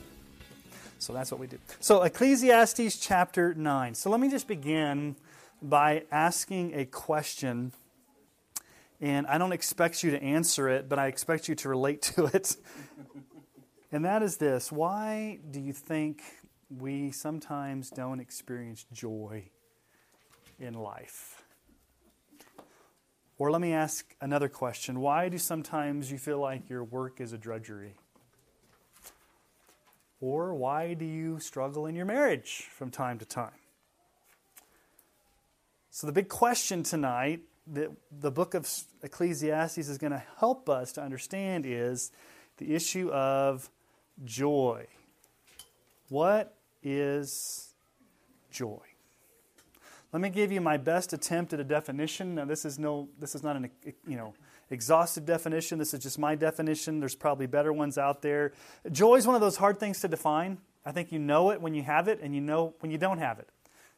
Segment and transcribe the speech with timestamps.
[0.99, 1.59] So that's what we do.
[1.79, 3.95] So Ecclesiastes chapter 9.
[3.95, 5.17] So let me just begin
[5.61, 7.73] by asking a question
[9.01, 12.27] and I don't expect you to answer it, but I expect you to relate to
[12.27, 12.57] it.
[13.93, 16.23] and that is this Why do you think
[16.71, 19.51] we sometimes don't experience joy
[20.59, 21.43] in life?
[23.39, 27.33] Or let me ask another question Why do sometimes you feel like your work is
[27.33, 27.95] a drudgery?
[30.21, 33.53] Or why do you struggle in your marriage from time to time?
[35.91, 37.41] So, the big question tonight
[37.73, 38.69] that the book of
[39.03, 42.13] Ecclesiastes is going to help us to understand is
[42.59, 43.71] the issue of
[44.25, 44.87] joy.
[46.09, 47.75] What is
[48.51, 48.81] joy?
[50.13, 52.37] Let me give you my best attempt at a definition.
[52.37, 53.71] Now, this is no, this is not an
[54.07, 54.35] you know
[54.71, 55.79] exhaustive definition.
[55.79, 57.01] This is just my definition.
[57.01, 58.53] There's probably better ones out there.
[58.91, 60.59] Joy is one of those hard things to define.
[60.85, 63.19] I think you know it when you have it, and you know when you don't
[63.19, 63.49] have it.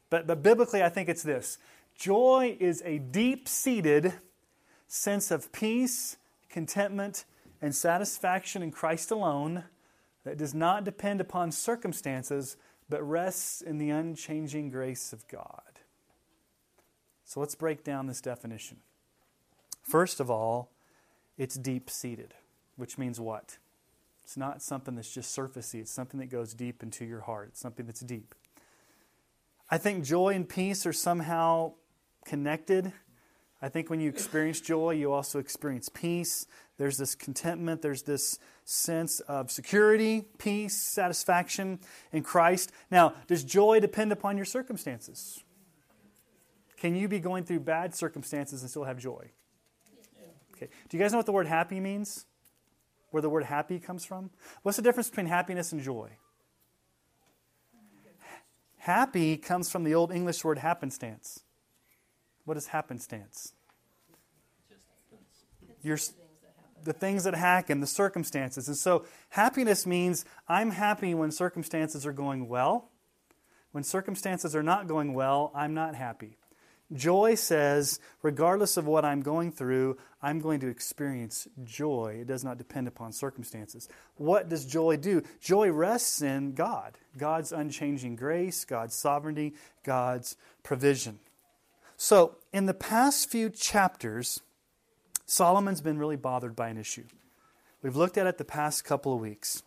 [0.09, 1.59] But, but biblically, I think it's this
[1.99, 4.13] Joy is a deep seated
[4.87, 6.15] sense of peace,
[6.49, 7.25] contentment,
[7.61, 9.65] and satisfaction in Christ alone
[10.23, 12.55] that does not depend upon circumstances
[12.87, 15.61] but rests in the unchanging grace of God.
[17.25, 18.77] So let's break down this definition.
[19.83, 20.71] First of all,
[21.37, 22.33] it's deep seated,
[22.77, 23.57] which means what?
[24.23, 27.59] It's not something that's just surfacey, it's something that goes deep into your heart, it's
[27.59, 28.35] something that's deep.
[29.69, 31.73] I think joy and peace are somehow
[32.25, 32.91] connected.
[33.61, 36.47] I think when you experience joy, you also experience peace.
[36.77, 41.79] There's this contentment, there's this sense of security, peace, satisfaction
[42.13, 42.71] in Christ.
[42.89, 45.43] Now, does joy depend upon your circumstances?
[46.77, 49.31] Can you be going through bad circumstances and still have joy?
[50.55, 50.69] Okay.
[50.87, 52.25] Do you guys know what the word happy means?
[53.11, 54.29] Where the word happy comes from?
[54.61, 56.11] What's the difference between happiness and joy?
[58.77, 61.43] Happy comes from the old English word happenstance.
[62.49, 63.53] What is happenstance?
[65.83, 65.99] Your,
[66.83, 68.67] the things that happen, the circumstances.
[68.67, 72.89] And so happiness means I'm happy when circumstances are going well.
[73.71, 76.37] When circumstances are not going well, I'm not happy.
[76.91, 82.17] Joy says, regardless of what I'm going through, I'm going to experience joy.
[82.21, 83.87] It does not depend upon circumstances.
[84.15, 85.21] What does joy do?
[85.39, 91.19] Joy rests in God, God's unchanging grace, God's sovereignty, God's provision.
[92.01, 94.39] So, in the past few chapters,
[95.25, 97.03] Solomon's been really bothered by an issue.
[97.81, 99.63] We've looked at it the past couple of weeks.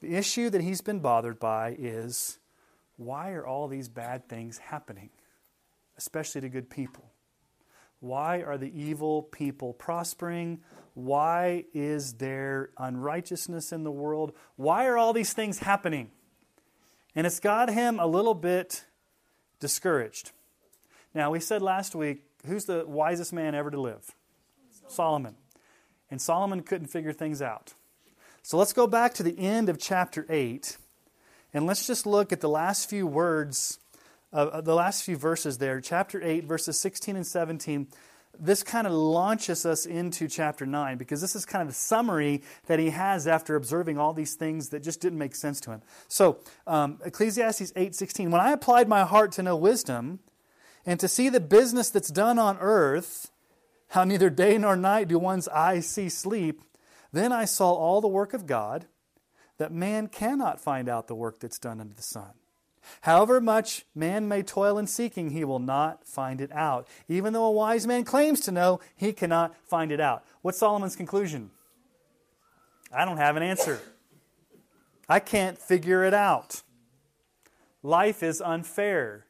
[0.00, 2.38] The issue that he's been bothered by is
[2.96, 5.10] why are all these bad things happening,
[5.98, 7.10] especially to good people?
[7.98, 10.60] Why are the evil people prospering?
[10.94, 14.34] Why is there unrighteousness in the world?
[14.54, 16.12] Why are all these things happening?
[17.16, 18.84] And it's got him a little bit
[19.58, 20.30] discouraged.
[21.16, 24.14] Now, we said last week, who's the wisest man ever to live?
[24.86, 25.34] Solomon.
[26.10, 27.72] And Solomon couldn't figure things out.
[28.42, 30.76] So let's go back to the end of chapter 8
[31.54, 33.78] and let's just look at the last few words,
[34.30, 35.80] uh, the last few verses there.
[35.80, 37.86] Chapter 8, verses 16 and 17.
[38.38, 42.42] This kind of launches us into chapter 9 because this is kind of the summary
[42.66, 45.82] that he has after observing all these things that just didn't make sense to him.
[46.08, 48.30] So, um, Ecclesiastes 8 16.
[48.30, 50.18] When I applied my heart to know wisdom,
[50.86, 53.32] and to see the business that's done on earth,
[53.88, 56.62] how neither day nor night do one's eyes see sleep,
[57.12, 58.86] then I saw all the work of God,
[59.58, 62.30] that man cannot find out the work that's done under the sun.
[63.00, 66.86] However much man may toil in seeking, he will not find it out.
[67.08, 70.24] Even though a wise man claims to know, he cannot find it out.
[70.42, 71.50] What's Solomon's conclusion?
[72.92, 73.80] I don't have an answer.
[75.08, 76.62] I can't figure it out.
[77.82, 79.25] Life is unfair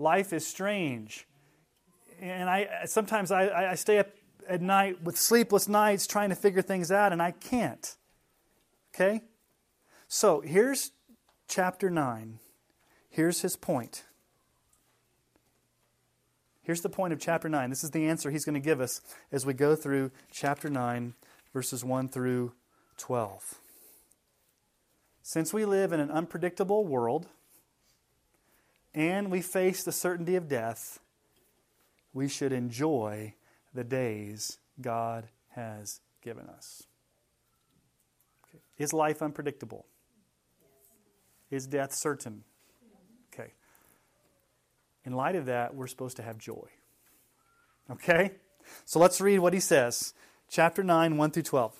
[0.00, 1.26] life is strange.
[2.20, 4.08] And I sometimes I, I stay up
[4.48, 7.96] at night with sleepless nights trying to figure things out, and I can't.
[8.94, 9.22] Okay?
[10.08, 10.90] So here's
[11.46, 12.40] chapter 9.
[13.08, 14.04] Here's his point.
[16.62, 17.70] Here's the point of chapter 9.
[17.70, 19.00] This is the answer he's going to give us
[19.32, 21.14] as we go through chapter 9,
[21.52, 22.52] verses 1 through
[22.98, 23.54] 12.
[25.22, 27.28] Since we live in an unpredictable world,
[28.94, 31.00] and we face the certainty of death,
[32.12, 33.34] we should enjoy
[33.74, 36.84] the days God has given us.
[38.48, 38.62] Okay.
[38.78, 39.86] Is life unpredictable?
[41.50, 42.44] Is death certain?
[43.32, 43.52] Okay.
[45.04, 46.68] In light of that, we're supposed to have joy.
[47.90, 48.32] Okay?
[48.84, 50.14] So let's read what he says.
[50.48, 51.74] Chapter 9, 1 through 12.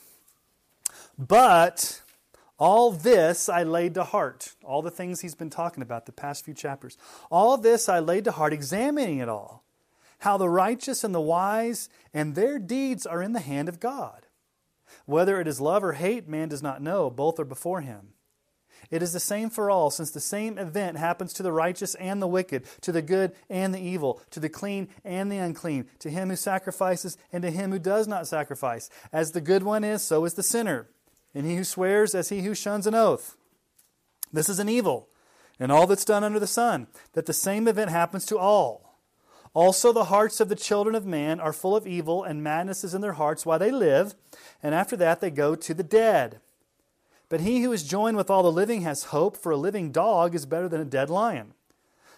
[1.18, 2.00] But
[2.60, 4.54] all this I laid to heart.
[4.62, 6.98] All the things he's been talking about the past few chapters.
[7.30, 9.64] All this I laid to heart, examining it all.
[10.20, 14.26] How the righteous and the wise and their deeds are in the hand of God.
[15.06, 17.08] Whether it is love or hate, man does not know.
[17.08, 18.10] Both are before him.
[18.90, 22.20] It is the same for all, since the same event happens to the righteous and
[22.20, 26.10] the wicked, to the good and the evil, to the clean and the unclean, to
[26.10, 28.90] him who sacrifices and to him who does not sacrifice.
[29.12, 30.88] As the good one is, so is the sinner,
[31.34, 33.36] and he who swears as he who shuns an oath.
[34.32, 35.08] This is an evil,
[35.58, 38.98] and all that's done under the sun, that the same event happens to all.
[39.52, 42.94] Also, the hearts of the children of man are full of evil, and madness is
[42.94, 44.14] in their hearts while they live,
[44.62, 46.40] and after that they go to the dead.
[47.28, 50.34] But he who is joined with all the living has hope, for a living dog
[50.34, 51.54] is better than a dead lion.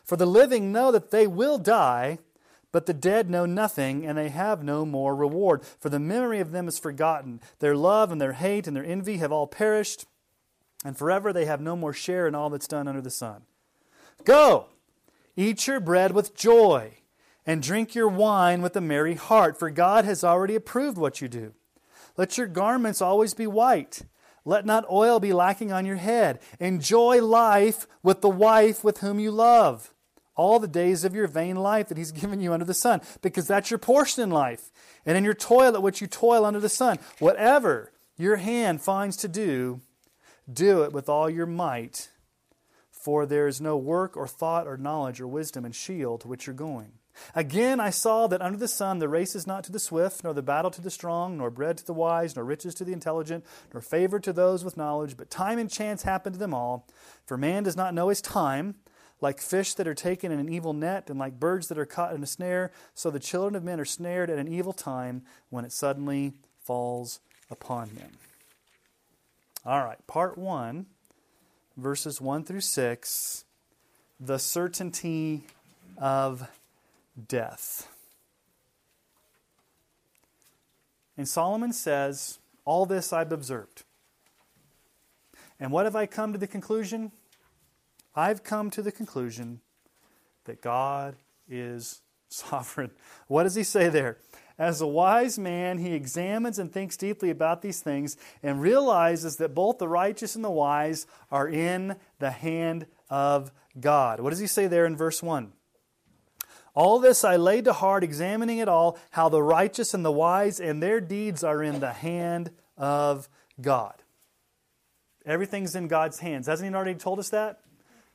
[0.05, 2.19] For the living know that they will die,
[2.73, 5.65] but the dead know nothing, and they have no more reward.
[5.79, 7.41] For the memory of them is forgotten.
[7.59, 10.07] Their love and their hate and their envy have all perished,
[10.85, 13.43] and forever they have no more share in all that's done under the sun.
[14.25, 14.67] Go,
[15.37, 16.95] eat your bread with joy,
[17.47, 21.29] and drink your wine with a merry heart, for God has already approved what you
[21.29, 21.53] do.
[22.17, 24.03] Let your garments always be white
[24.45, 26.41] let not oil be lacking on your head.
[26.59, 29.95] Enjoy life with the wife with whom you love.
[30.35, 33.47] All the days of your vain life that He's given you under the sun, because
[33.47, 34.71] that's your portion in life.
[35.05, 39.17] And in your toil at which you toil under the sun, whatever your hand finds
[39.19, 39.81] to do,
[40.53, 42.11] do it with all your might.
[42.91, 46.47] For there is no work or thought or knowledge or wisdom and Sheol to which
[46.47, 46.93] you're going.
[47.35, 50.33] Again, I saw that under the sun the race is not to the swift, nor
[50.33, 53.45] the battle to the strong, nor bread to the wise, nor riches to the intelligent,
[53.73, 56.87] nor favor to those with knowledge, but time and chance happen to them all.
[57.27, 58.77] For man does not know his time.
[59.23, 62.15] Like fish that are taken in an evil net, and like birds that are caught
[62.15, 65.65] in a snare, so the children of men are snared at an evil time when
[65.65, 67.21] it suddenly falls
[67.51, 68.11] upon them.
[69.65, 70.87] All right, part one,
[71.77, 73.45] verses 1 through 6,
[74.19, 75.45] the certainty
[75.99, 76.49] of
[77.29, 77.89] death.
[81.17, 83.85] And Solomon says, All this I've observed.
[85.61, 87.13] And what have I come to the conclusion?
[88.15, 89.61] I've come to the conclusion
[90.45, 91.17] that God
[91.49, 92.91] is sovereign.
[93.27, 94.19] What does he say there?
[94.59, 99.55] As a wise man, he examines and thinks deeply about these things and realizes that
[99.55, 103.51] both the righteous and the wise are in the hand of
[103.81, 104.21] God.
[104.21, 105.53] What does he say there in verse 1?
[106.75, 110.61] All this I laid to heart, examining it all, how the righteous and the wise
[110.61, 113.29] and their deeds are in the hand of
[113.61, 113.95] God.
[115.27, 116.47] Everything's in God's hands.
[116.47, 117.61] Hasn't He already told us that?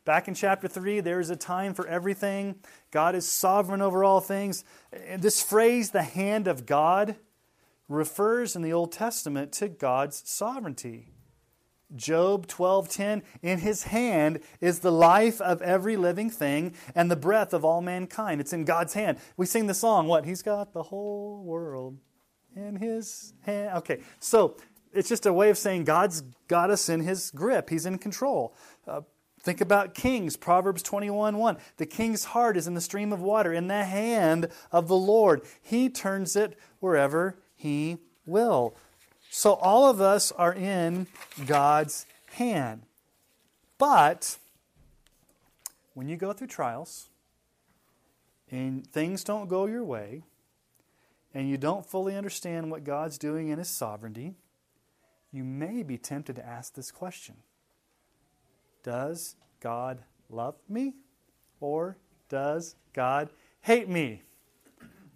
[0.07, 2.55] Back in chapter 3, there is a time for everything.
[2.91, 4.63] God is sovereign over all things.
[5.17, 7.17] This phrase, the hand of God,
[7.89, 11.09] refers in the Old Testament to God's sovereignty.
[11.93, 17.53] Job 12:10 In his hand is the life of every living thing and the breath
[17.53, 18.39] of all mankind.
[18.39, 19.17] It's in God's hand.
[19.35, 20.23] We sing the song what?
[20.23, 21.97] He's got the whole world
[22.55, 23.79] in his hand.
[23.79, 23.99] Okay.
[24.21, 24.55] So,
[24.93, 27.69] it's just a way of saying God's got us in his grip.
[27.69, 28.55] He's in control.
[28.87, 29.01] Uh,
[29.47, 31.57] think about kings, Proverbs 21 1.
[31.77, 35.41] The king's heart is in the stream of water, in the hand of the Lord.
[35.61, 38.75] He turns it wherever he will.
[39.29, 41.07] So all of us are in
[41.45, 42.81] God's hand.
[43.77, 44.37] But
[45.93, 47.07] when you go through trials
[48.51, 50.23] and things don't go your way,
[51.33, 54.35] and you don't fully understand what God's doing in His sovereignty,
[55.31, 57.37] you may be tempted to ask this question
[58.87, 60.93] Does God love me?
[61.59, 61.97] Or
[62.29, 63.29] does God
[63.59, 64.21] hate me?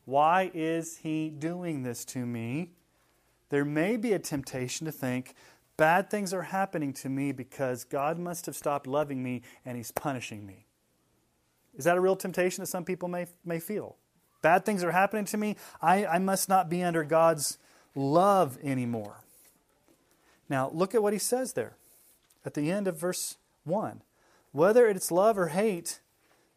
[0.04, 2.72] Why is He doing this to me?
[3.52, 5.36] there may be a temptation to think,
[5.78, 9.92] bad things are happening to me because God must have stopped loving me and He's
[9.92, 10.66] punishing me.
[11.76, 13.98] Is that a real temptation that some people may, may feel?
[14.42, 15.58] Bad things are happening to me.
[15.82, 17.58] I, I must not be under God's
[17.94, 19.24] love anymore.
[20.50, 21.76] Now, look at what he says there
[22.46, 24.02] at the end of verse 1.
[24.52, 26.00] Whether it's love or hate,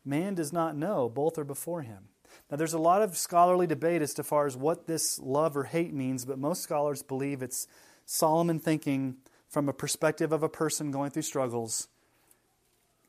[0.04, 1.08] man does not know.
[1.08, 2.08] Both are before him.
[2.50, 5.64] Now, there's a lot of scholarly debate as to far as what this love or
[5.64, 7.66] hate means, but most scholars believe it's
[8.06, 9.16] Solomon thinking
[9.48, 11.88] from a perspective of a person going through struggles.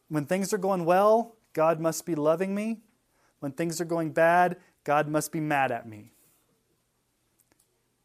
[0.10, 2.82] When things are going well, God must be loving me.
[3.40, 6.12] When things are going bad, God must be mad at me.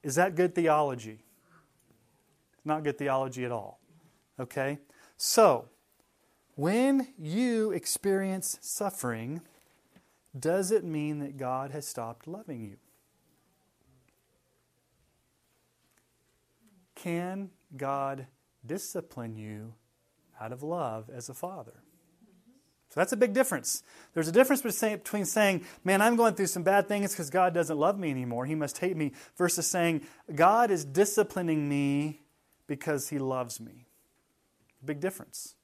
[0.02, 1.18] Is that good theology?
[2.64, 3.80] Not good theology at all.
[4.38, 4.78] Okay?
[5.16, 5.68] So,
[6.54, 9.40] when you experience suffering,
[10.38, 12.76] does it mean that God has stopped loving you?
[16.94, 18.26] Can God
[18.66, 19.74] discipline you
[20.40, 21.82] out of love as a father?
[22.90, 23.84] So that's a big difference.
[24.14, 27.78] There's a difference between saying, man, I'm going through some bad things because God doesn't
[27.78, 28.46] love me anymore.
[28.46, 30.02] He must hate me, versus saying,
[30.34, 32.22] God is disciplining me
[32.66, 33.86] because he loves me.
[34.84, 35.54] Big difference.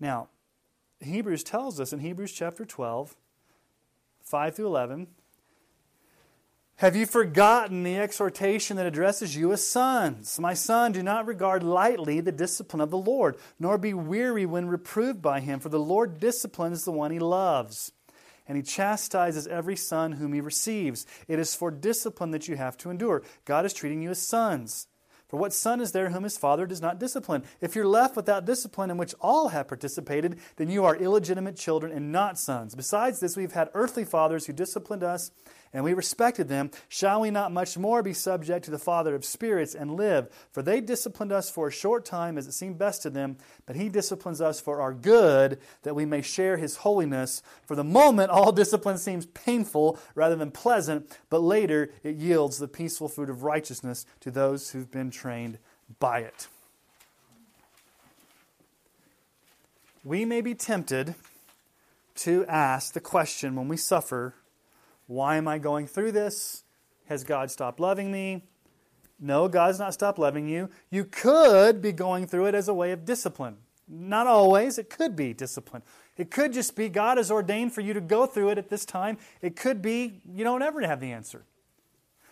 [0.00, 0.28] Now,
[1.00, 3.14] Hebrews tells us in Hebrews chapter 12,
[4.22, 5.06] 5 through 11,
[6.76, 10.40] have you forgotten the exhortation that addresses you as sons?
[10.40, 14.66] My son, do not regard lightly the discipline of the Lord, nor be weary when
[14.66, 17.92] reproved by him, for the Lord disciplines the one he loves,
[18.48, 21.06] and he chastises every son whom he receives.
[21.28, 23.24] It is for discipline that you have to endure.
[23.44, 24.86] God is treating you as sons.
[25.30, 27.44] For what son is there whom his father does not discipline?
[27.60, 31.92] If you're left without discipline in which all have participated, then you are illegitimate children
[31.92, 32.74] and not sons.
[32.74, 35.30] Besides this, we've had earthly fathers who disciplined us
[35.72, 39.24] and we respected them, shall we not much more be subject to the Father of
[39.24, 40.28] spirits and live?
[40.50, 43.36] For they disciplined us for a short time as it seemed best to them,
[43.66, 47.40] but He disciplines us for our good, that we may share His holiness.
[47.66, 52.68] For the moment, all discipline seems painful rather than pleasant, but later it yields the
[52.68, 55.58] peaceful fruit of righteousness to those who've been trained
[56.00, 56.48] by it.
[60.02, 61.14] We may be tempted
[62.16, 64.34] to ask the question when we suffer
[65.10, 66.62] why am I going through this?
[67.06, 68.44] Has God stopped loving me?
[69.18, 70.70] No, God's not stopped loving you.
[70.88, 73.56] You could be going through it as a way of discipline.
[73.88, 75.82] Not always, it could be discipline.
[76.16, 78.84] It could just be God has ordained for you to go through it at this
[78.84, 79.18] time.
[79.42, 81.44] It could be you don't ever have the answer.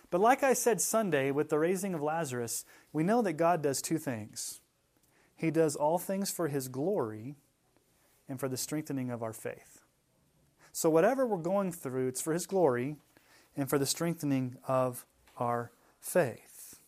[0.09, 3.81] But like I said Sunday with the raising of Lazarus, we know that God does
[3.81, 4.61] two things.
[5.35, 7.35] He does all things for his glory
[8.29, 9.78] and for the strengthening of our faith.
[10.71, 12.95] So, whatever we're going through, it's for His glory
[13.55, 15.05] and for the strengthening of
[15.37, 16.79] our faith.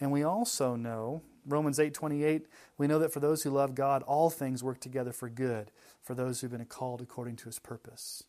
[0.00, 2.46] And we also know, Romans 8:28,
[2.76, 5.70] we know that for those who love God, all things work together for good,
[6.02, 8.24] for those who've been called according to his purpose.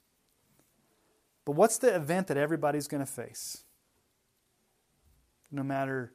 [1.45, 3.63] But what's the event that everybody's going to face?
[5.51, 6.13] No matter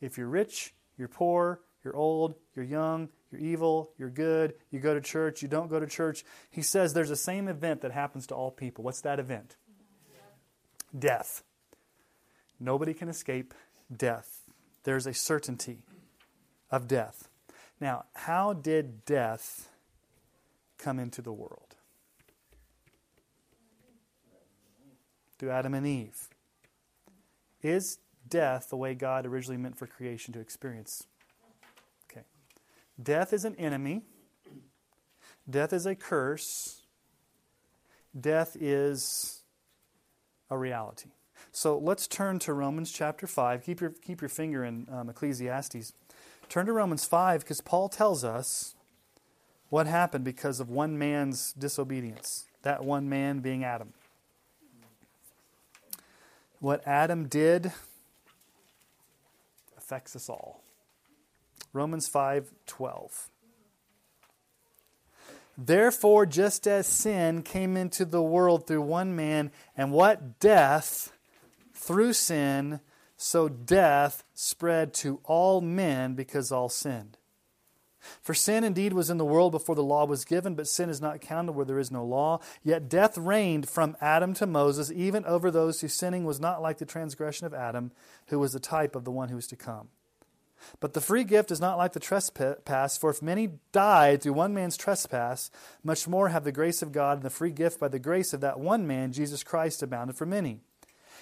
[0.00, 4.94] if you're rich, you're poor, you're old, you're young, you're evil, you're good, you go
[4.94, 6.24] to church, you don't go to church.
[6.50, 8.84] He says there's the same event that happens to all people.
[8.84, 9.56] What's that event?
[10.96, 11.42] Death.
[12.58, 13.54] Nobody can escape
[13.94, 14.40] death.
[14.84, 15.82] There's a certainty
[16.70, 17.28] of death.
[17.80, 19.68] Now, how did death
[20.78, 21.74] come into the world?
[25.38, 26.28] Through Adam and Eve.
[27.62, 31.06] Is death the way God originally meant for creation to experience?
[33.02, 34.02] Death is an enemy.
[35.48, 36.82] Death is a curse.
[38.18, 39.42] Death is
[40.50, 41.10] a reality.
[41.52, 43.64] So let's turn to Romans chapter 5.
[43.64, 45.92] Keep your, keep your finger in um, Ecclesiastes.
[46.48, 48.74] Turn to Romans 5 because Paul tells us
[49.68, 52.46] what happened because of one man's disobedience.
[52.62, 53.92] That one man being Adam.
[56.60, 57.72] What Adam did
[59.76, 60.62] affects us all.
[61.76, 63.30] Romans 5:12.
[65.58, 71.12] Therefore, just as sin came into the world through one man, and what death
[71.72, 72.80] through sin,
[73.16, 77.16] so death spread to all men because all sinned.
[78.22, 81.00] For sin indeed was in the world before the law was given, but sin is
[81.00, 82.40] not counted where there is no law.
[82.62, 86.78] Yet death reigned from Adam to Moses, even over those whose sinning was not like
[86.78, 87.92] the transgression of Adam,
[88.26, 89.88] who was the type of the one who was to come.
[90.80, 94.54] But the free gift is not like the trespass, for if many died through one
[94.54, 95.50] man's trespass,
[95.82, 98.40] much more have the grace of God and the free gift by the grace of
[98.40, 100.60] that one man, Jesus Christ, abounded for many.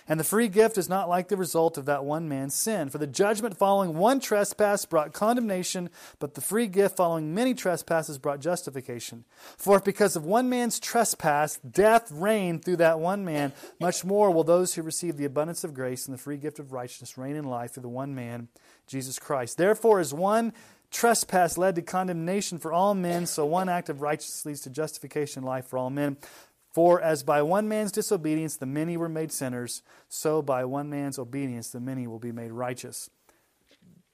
[0.06, 2.90] And the free gift is not like the result of that one man's sin.
[2.90, 8.18] For the judgment following one trespass brought condemnation, but the free gift following many trespasses
[8.18, 9.24] brought justification.
[9.56, 14.30] For if because of one man's trespass death reigned through that one man, much more
[14.30, 17.36] will those who receive the abundance of grace and the free gift of righteousness reign
[17.36, 18.48] in life through the one man,
[18.86, 19.56] Jesus Christ.
[19.56, 20.52] Therefore, as one
[20.90, 25.42] trespass led to condemnation for all men, so one act of righteousness leads to justification
[25.42, 26.16] in life for all men.
[26.72, 31.18] For as by one man's disobedience the many were made sinners, so by one man's
[31.18, 33.10] obedience the many will be made righteous.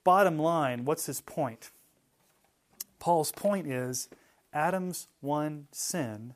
[0.05, 1.71] Bottom line, what's his point?
[2.99, 4.09] Paul's point is
[4.53, 6.35] Adam's one sin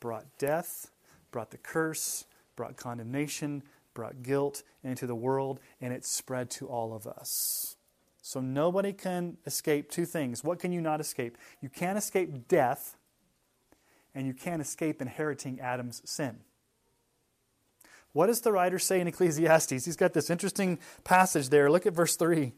[0.00, 0.90] brought death,
[1.30, 3.62] brought the curse, brought condemnation,
[3.94, 7.76] brought guilt into the world, and it spread to all of us.
[8.22, 10.44] So nobody can escape two things.
[10.44, 11.36] What can you not escape?
[11.60, 12.96] You can't escape death,
[14.14, 16.38] and you can't escape inheriting Adam's sin.
[18.12, 19.84] What does the writer say in Ecclesiastes?
[19.84, 21.70] He's got this interesting passage there.
[21.70, 22.52] Look at verse 3.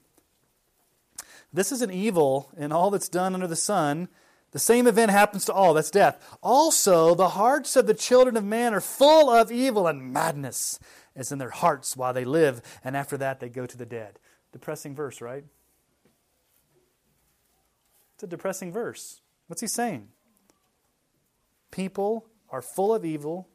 [1.52, 4.08] This is an evil in all that's done under the sun.
[4.50, 6.36] The same event happens to all, that's death.
[6.42, 10.78] Also, the hearts of the children of man are full of evil and madness
[11.16, 14.18] is in their hearts while they live, and after that they go to the dead.
[14.52, 15.44] Depressing verse, right?
[18.14, 19.21] It's a depressing verse.
[19.47, 20.09] What's he saying?
[21.71, 23.49] People are full of evil,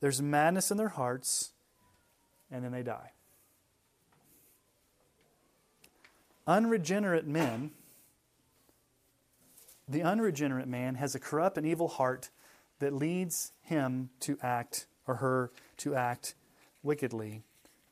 [0.00, 1.52] there's madness in their hearts,
[2.50, 3.12] and then they die.
[6.46, 7.70] Unregenerate men,
[9.88, 12.30] the unregenerate man has a corrupt and evil heart
[12.78, 16.34] that leads him to act or her to act
[16.86, 17.42] wickedly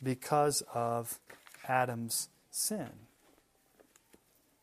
[0.02, 1.18] because of
[1.68, 2.90] Adam's sin.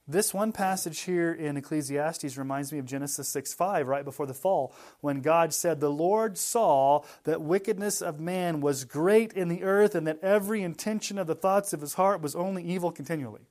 [0.07, 4.33] This one passage here in Ecclesiastes reminds me of Genesis 6 5, right before the
[4.33, 9.63] fall, when God said, The Lord saw that wickedness of man was great in the
[9.63, 13.41] earth, and that every intention of the thoughts of his heart was only evil continually.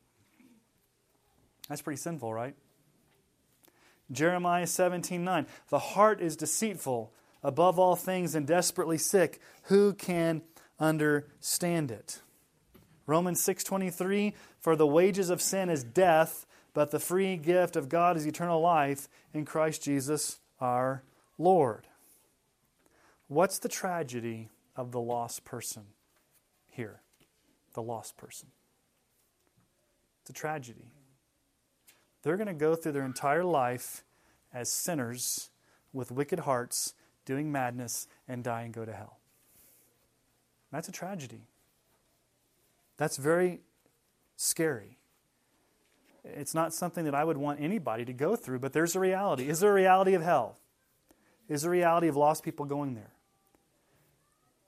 [1.68, 2.56] That's pretty sinful, right?
[4.10, 9.40] Jeremiah 17 9, The heart is deceitful above all things and desperately sick.
[9.64, 10.42] Who can
[10.80, 12.20] understand it?
[13.06, 18.16] Romans 6:23 For the wages of sin is death but the free gift of God
[18.16, 21.02] is eternal life in Christ Jesus our
[21.38, 21.86] Lord.
[23.28, 25.84] What's the tragedy of the lost person
[26.68, 27.00] here?
[27.74, 28.48] The lost person.
[30.22, 30.92] It's a tragedy.
[32.22, 34.04] They're going to go through their entire life
[34.52, 35.50] as sinners
[35.92, 36.94] with wicked hearts,
[37.24, 39.19] doing madness, and die and go to hell.
[40.72, 41.42] That's a tragedy.
[42.96, 43.60] That's very
[44.36, 44.98] scary.
[46.24, 49.48] It's not something that I would want anybody to go through, but there's a reality.
[49.48, 50.58] Is there a reality of hell?
[51.48, 53.12] Is there a reality of lost people going there?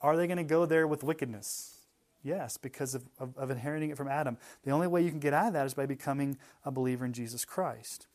[0.01, 1.77] Are they going to go there with wickedness?
[2.25, 4.37] Yes, because of, of, of, inheriting it from Adam.
[4.65, 7.13] The only way you can get out of that is by becoming a believer in
[7.13, 8.07] Jesus Christ.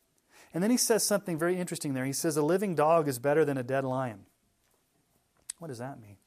[0.54, 2.06] And then he says something very interesting there.
[2.06, 4.26] He says, A living dog is better than a dead lion.
[5.60, 6.18] What does that mean?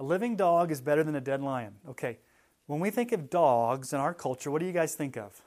[0.00, 1.74] A living dog is better than a dead lion.
[1.90, 2.18] Okay,
[2.66, 5.42] when we think of dogs in our culture, what do you guys think of?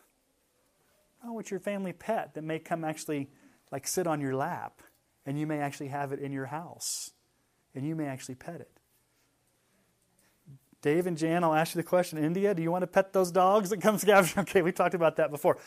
[1.26, 3.30] Oh, it's your family pet that may come actually
[3.72, 4.82] like sit on your lap
[5.26, 7.12] and you may actually have it in your house
[7.74, 8.70] and you may actually pet it.
[10.84, 12.24] Dave and Jan, I'll ask you the question.
[12.24, 14.38] India, do you want to pet those dogs that come scavenging?
[14.42, 15.58] Okay, we talked about that before.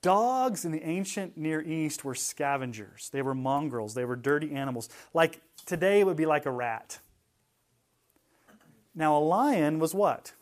[0.00, 3.10] Dogs in the ancient Near East were scavengers.
[3.12, 3.92] They were mongrels.
[3.92, 4.88] They were dirty animals.
[5.12, 7.00] Like today, it would be like a rat.
[8.94, 10.32] Now, a lion was what?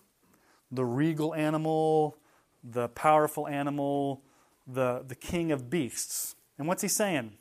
[0.72, 2.16] the regal animal,
[2.64, 4.22] the powerful animal,
[4.66, 6.34] the, the king of beasts.
[6.58, 7.34] And what's he saying?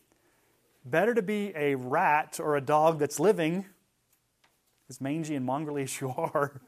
[0.83, 3.65] Better to be a rat or a dog that's living,
[4.89, 6.61] as mangy and mongrelly as you are,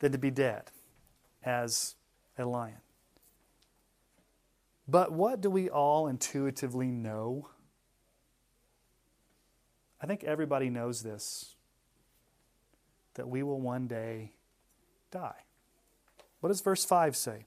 [0.00, 0.64] than to be dead
[1.44, 1.94] as
[2.36, 2.80] a lion.
[4.88, 7.48] But what do we all intuitively know?
[10.00, 11.53] I think everybody knows this
[13.14, 14.32] that we will one day
[15.10, 15.44] die.
[16.40, 17.46] What does verse 5 say?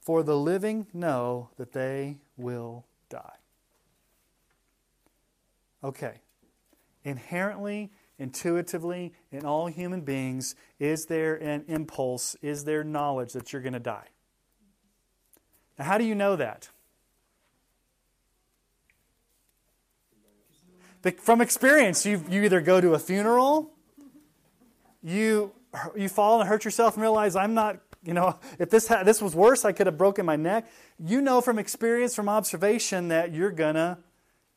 [0.00, 3.38] For the living know that they will die.
[5.82, 6.20] Okay.
[7.04, 13.62] Inherently, intuitively, in all human beings, is there an impulse, is there knowledge that you're
[13.62, 14.08] going to die?
[15.78, 16.68] Now, how do you know that?
[21.18, 23.73] From experience, you, you either go to a funeral,
[25.04, 25.52] you,
[25.94, 29.20] you fall and hurt yourself and realize I'm not you know, if this, ha- this
[29.20, 30.70] was worse, I could have broken my neck.
[30.98, 33.98] You know from experience, from observation, that you're to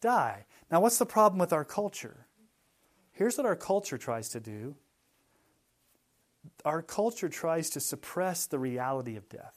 [0.01, 0.45] die.
[0.69, 2.27] Now, what's the problem with our culture?
[3.11, 4.75] Here's what our culture tries to do
[6.63, 9.55] our culture tries to suppress the reality of death.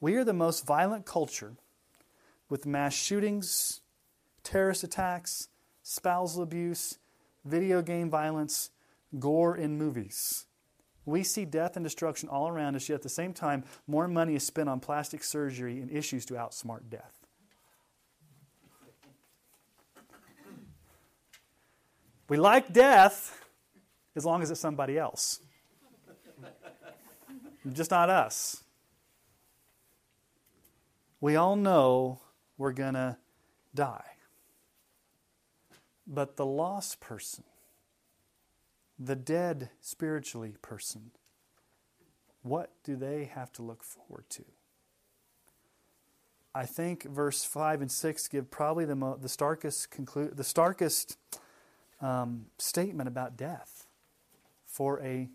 [0.00, 1.56] We are the most violent culture
[2.48, 3.80] with mass shootings,
[4.44, 5.48] terrorist attacks,
[5.82, 6.98] spousal abuse,
[7.44, 8.70] video game violence,
[9.18, 10.46] gore in movies.
[11.04, 14.34] We see death and destruction all around us, yet at the same time, more money
[14.34, 17.16] is spent on plastic surgery and issues to outsmart death.
[22.28, 23.44] We like death
[24.14, 25.40] as long as it's somebody else,
[27.72, 28.62] just not us.
[31.20, 32.20] We all know
[32.56, 33.16] we're going to
[33.74, 34.04] die.
[36.06, 37.44] But the lost person
[39.00, 41.10] the dead spiritually person,
[42.42, 44.44] what do they have to look forward to?
[46.54, 51.16] I think verse 5 and 6 give probably the, mo- the starkest, conclu- the starkest
[52.02, 53.86] um, statement about death
[54.66, 55.28] for a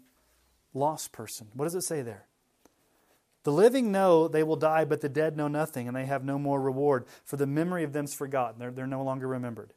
[0.74, 1.48] lost person.
[1.54, 2.28] What does it say there?
[3.44, 6.38] The living know they will die, but the dead know nothing, and they have no
[6.38, 8.60] more reward, for the memory of them is forgotten.
[8.60, 9.72] They're, they're no longer remembered.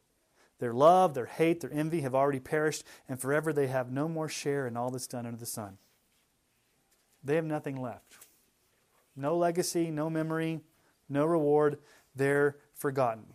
[0.59, 4.27] Their love, their hate, their envy have already perished, and forever they have no more
[4.27, 5.77] share in all that's done under the sun.
[7.23, 8.27] They have nothing left.
[9.15, 10.61] No legacy, no memory,
[11.07, 11.79] no reward.
[12.15, 13.25] They're forgotten.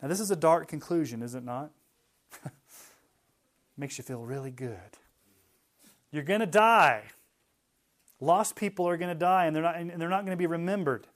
[0.00, 1.70] Now, this is a dark conclusion, is it not?
[3.76, 4.76] Makes you feel really good.
[6.12, 7.04] You're going to die.
[8.20, 10.46] Lost people are going to die, and they're not, and they're not going to be
[10.46, 11.06] remembered.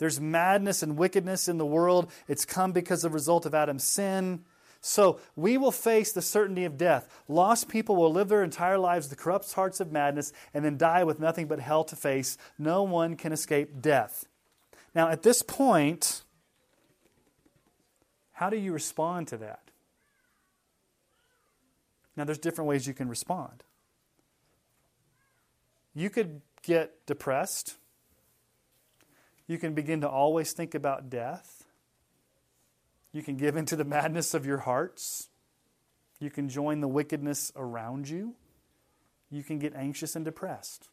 [0.00, 2.10] There's madness and wickedness in the world.
[2.26, 4.46] It's come because of the result of Adam's sin.
[4.80, 7.06] So we will face the certainty of death.
[7.28, 11.04] Lost people will live their entire lives the corrupt hearts of madness and then die
[11.04, 12.38] with nothing but hell to face.
[12.58, 14.24] No one can escape death.
[14.94, 16.22] Now, at this point,
[18.32, 19.70] how do you respond to that?
[22.16, 23.64] Now, there's different ways you can respond.
[25.94, 27.76] You could get depressed.
[29.50, 31.64] You can begin to always think about death.
[33.12, 35.28] You can give into the madness of your hearts.
[36.20, 38.36] You can join the wickedness around you.
[39.28, 40.88] You can get anxious and depressed.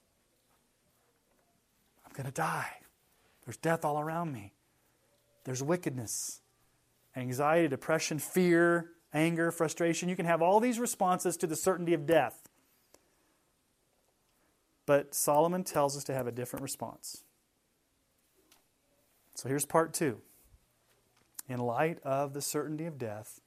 [2.04, 2.78] I'm going to die.
[3.46, 4.54] There's death all around me.
[5.44, 6.42] There's wickedness,
[7.16, 10.10] anxiety, depression, fear, anger, frustration.
[10.10, 12.50] You can have all these responses to the certainty of death.
[14.88, 17.24] But Solomon tells us to have a different response.
[19.38, 20.18] So here's part two.
[21.48, 23.40] In light of the certainty of death,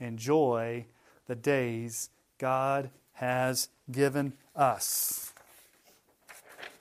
[0.00, 0.86] enjoy
[1.26, 5.34] the days God has given us.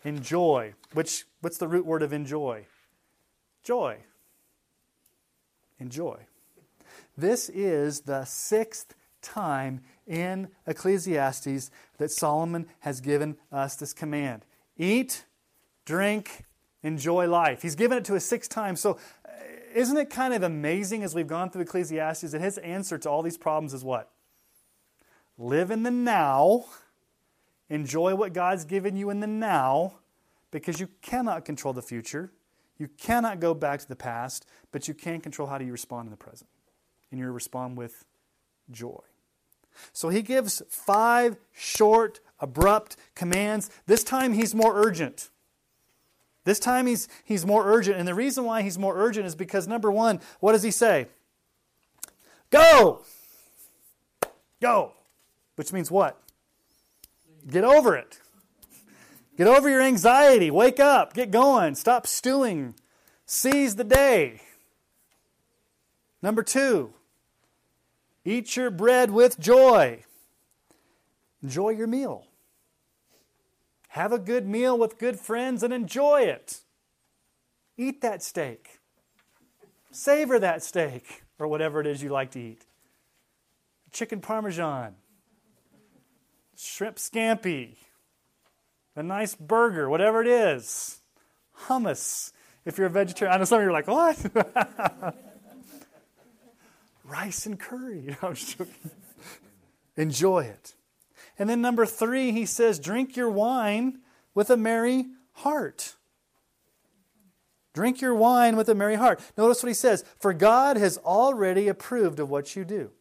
[0.06, 0.74] Enjoy.
[0.94, 2.66] Which what's the root word of enjoy?
[3.62, 3.98] Joy.
[5.78, 6.20] Enjoy.
[7.18, 14.46] This is the sixth time in Ecclesiastes that Solomon has given us this command
[14.78, 15.26] eat,
[15.84, 16.45] drink,
[16.86, 17.62] enjoy life.
[17.62, 18.80] He's given it to us six times.
[18.80, 19.32] So, uh,
[19.74, 23.22] isn't it kind of amazing as we've gone through Ecclesiastes that his answer to all
[23.22, 24.12] these problems is what?
[25.38, 26.66] Live in the now,
[27.70, 29.96] enjoy what God's given you in the now,
[30.52, 32.32] because you cannot control the future.
[32.78, 36.08] You cannot go back to the past, but you can control how do you respond
[36.08, 36.50] in the present.
[37.12, 38.06] And you respond with
[38.72, 39.02] joy.
[39.92, 43.70] So he gives five short, abrupt commands.
[43.86, 45.30] This time he's more urgent.
[46.46, 47.98] This time he's, he's more urgent.
[47.98, 51.08] And the reason why he's more urgent is because, number one, what does he say?
[52.52, 53.04] Go!
[54.62, 54.94] Go!
[55.56, 56.22] Which means what?
[57.50, 58.20] Get over it.
[59.38, 60.50] Get over your anxiety.
[60.50, 61.14] Wake up.
[61.14, 61.76] Get going.
[61.76, 62.76] Stop stewing.
[63.26, 64.42] Seize the day.
[66.22, 66.94] Number two,
[68.24, 70.04] eat your bread with joy.
[71.44, 72.26] Enjoy your meal.
[73.96, 76.60] Have a good meal with good friends and enjoy it.
[77.78, 78.82] Eat that steak.
[79.90, 82.66] Savor that steak or whatever it is you like to eat.
[83.94, 84.96] Chicken parmesan,
[86.58, 87.78] shrimp scampi,
[88.98, 91.00] a nice burger, whatever it is.
[91.68, 92.34] Hummus,
[92.66, 93.34] if you're a vegetarian.
[93.34, 95.16] I know some of you are like, what?
[97.06, 98.14] Rice and curry.
[99.96, 100.74] Enjoy it.
[101.38, 104.00] And then number three, he says, drink your wine
[104.34, 105.96] with a merry heart.
[107.74, 109.20] Drink your wine with a merry heart.
[109.38, 112.92] Notice what he says For God has already approved of what you do.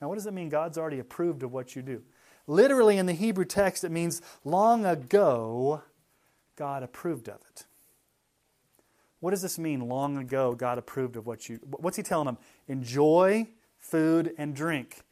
[0.00, 2.02] Now, what does it mean, God's already approved of what you do?
[2.48, 5.82] Literally, in the Hebrew text, it means long ago,
[6.56, 7.64] God approved of it.
[9.20, 11.58] What does this mean, long ago, God approved of what you.
[11.64, 12.38] What's he telling them?
[12.66, 13.46] Enjoy
[13.78, 15.03] food and drink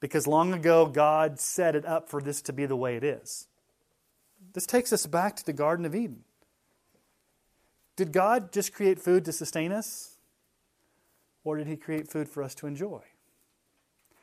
[0.00, 3.48] because long ago God set it up for this to be the way it is.
[4.52, 6.24] This takes us back to the Garden of Eden.
[7.96, 10.16] Did God just create food to sustain us?
[11.44, 13.02] Or did He create food for us to enjoy?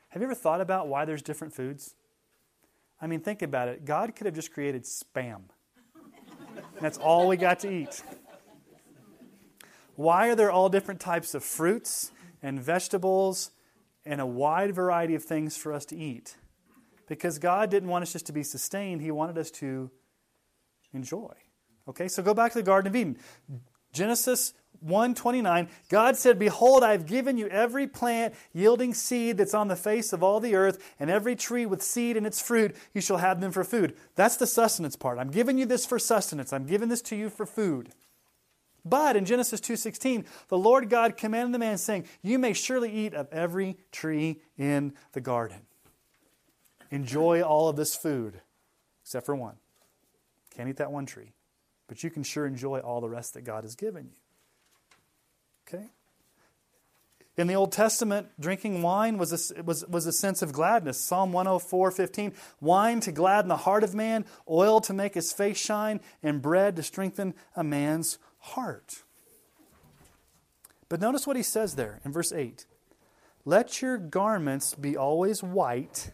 [0.08, 1.94] Have you ever thought about why there's different foods?
[3.00, 3.84] I mean, think about it.
[3.84, 5.42] God could have just created spam.
[6.80, 8.02] That's all we got to eat.
[9.96, 13.50] Why are there all different types of fruits and vegetables
[14.04, 16.36] and a wide variety of things for us to eat.
[17.08, 19.90] Because God didn't want us just to be sustained, He wanted us to
[20.92, 21.32] enjoy.
[21.88, 23.18] Okay, so go back to the Garden of Eden.
[23.92, 29.68] Genesis 129, God said, Behold, I have given you every plant yielding seed that's on
[29.68, 33.00] the face of all the earth, and every tree with seed in its fruit, you
[33.00, 33.94] shall have them for food.
[34.16, 35.18] That's the sustenance part.
[35.18, 36.52] I'm giving you this for sustenance.
[36.52, 37.90] I'm giving this to you for food.
[38.84, 43.14] But in Genesis 2:16, the Lord God commanded the man saying, "You may surely eat
[43.14, 45.66] of every tree in the garden.
[46.90, 48.42] Enjoy all of this food
[49.02, 49.58] except for one.
[50.50, 51.32] Can't eat that one tree,
[51.86, 54.16] but you can sure enjoy all the rest that God has given you."
[55.68, 55.90] Okay?
[57.36, 61.00] In the Old Testament, drinking wine was a, was, was a sense of gladness.
[61.00, 62.34] Psalm 104 15.
[62.60, 66.76] Wine to gladden the heart of man, oil to make his face shine, and bread
[66.76, 69.02] to strengthen a man's heart.
[70.88, 72.66] But notice what he says there in verse 8
[73.44, 76.12] Let your garments be always white,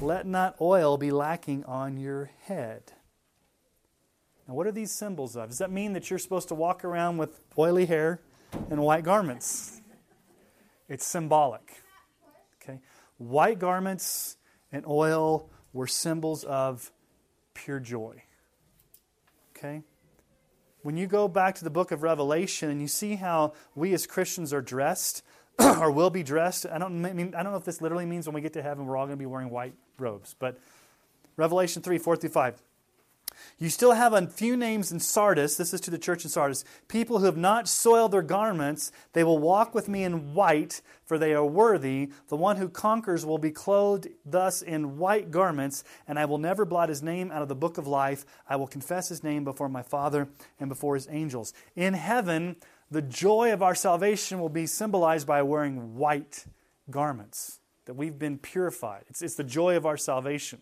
[0.00, 2.92] let not oil be lacking on your head.
[4.48, 5.50] Now, what are these symbols of?
[5.50, 8.20] Does that mean that you're supposed to walk around with oily hair
[8.70, 9.80] and white garments?
[10.88, 11.82] It's symbolic.
[12.60, 12.80] Okay?
[13.18, 14.36] White garments
[14.72, 16.90] and oil were symbols of
[17.54, 18.24] pure joy.
[19.56, 19.82] Okay?
[20.82, 24.06] When you go back to the book of Revelation and you see how we as
[24.06, 25.22] Christians are dressed
[25.58, 28.34] or will be dressed, I don't mean I don't know if this literally means when
[28.34, 30.58] we get to heaven we're all going to be wearing white robes, but
[31.36, 32.62] Revelation 3, 4 through 5.
[33.58, 35.56] You still have a few names in Sardis.
[35.56, 36.64] This is to the church in Sardis.
[36.88, 38.90] People who have not soiled their garments.
[39.12, 42.10] They will walk with me in white, for they are worthy.
[42.28, 46.64] The one who conquers will be clothed thus in white garments, and I will never
[46.64, 48.24] blot his name out of the book of life.
[48.48, 50.28] I will confess his name before my Father
[50.58, 51.52] and before his angels.
[51.76, 52.56] In heaven,
[52.90, 56.44] the joy of our salvation will be symbolized by wearing white
[56.90, 59.04] garments, that we've been purified.
[59.08, 60.60] It's, it's the joy of our salvation.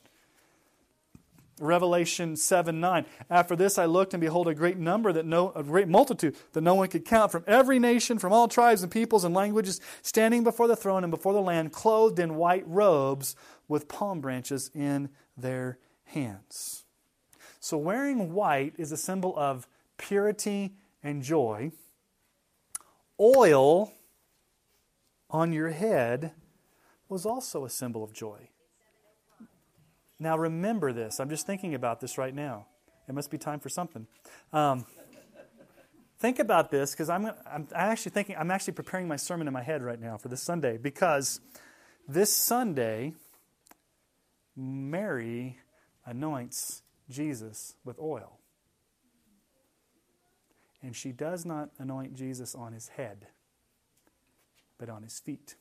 [1.60, 3.06] Revelation 7 9.
[3.28, 6.60] After this I looked, and behold, a great number that no a great multitude that
[6.62, 10.44] no one could count from every nation, from all tribes and peoples and languages, standing
[10.44, 13.36] before the throne and before the Lamb, clothed in white robes
[13.68, 16.84] with palm branches in their hands.
[17.60, 21.72] So wearing white is a symbol of purity and joy.
[23.18, 23.92] Oil
[25.28, 26.32] on your head
[27.08, 28.49] was also a symbol of joy.
[30.20, 31.18] Now remember this.
[31.18, 32.66] I'm just thinking about this right now.
[33.08, 34.06] It must be time for something.
[34.52, 34.84] Um,
[36.18, 39.62] think about this because I'm, I'm actually thinking, I'm actually preparing my sermon in my
[39.62, 41.40] head right now for this Sunday because
[42.06, 43.14] this Sunday,
[44.54, 45.58] Mary
[46.04, 48.38] anoints Jesus with oil.
[50.82, 53.26] And she does not anoint Jesus on his head,
[54.78, 55.56] but on his feet.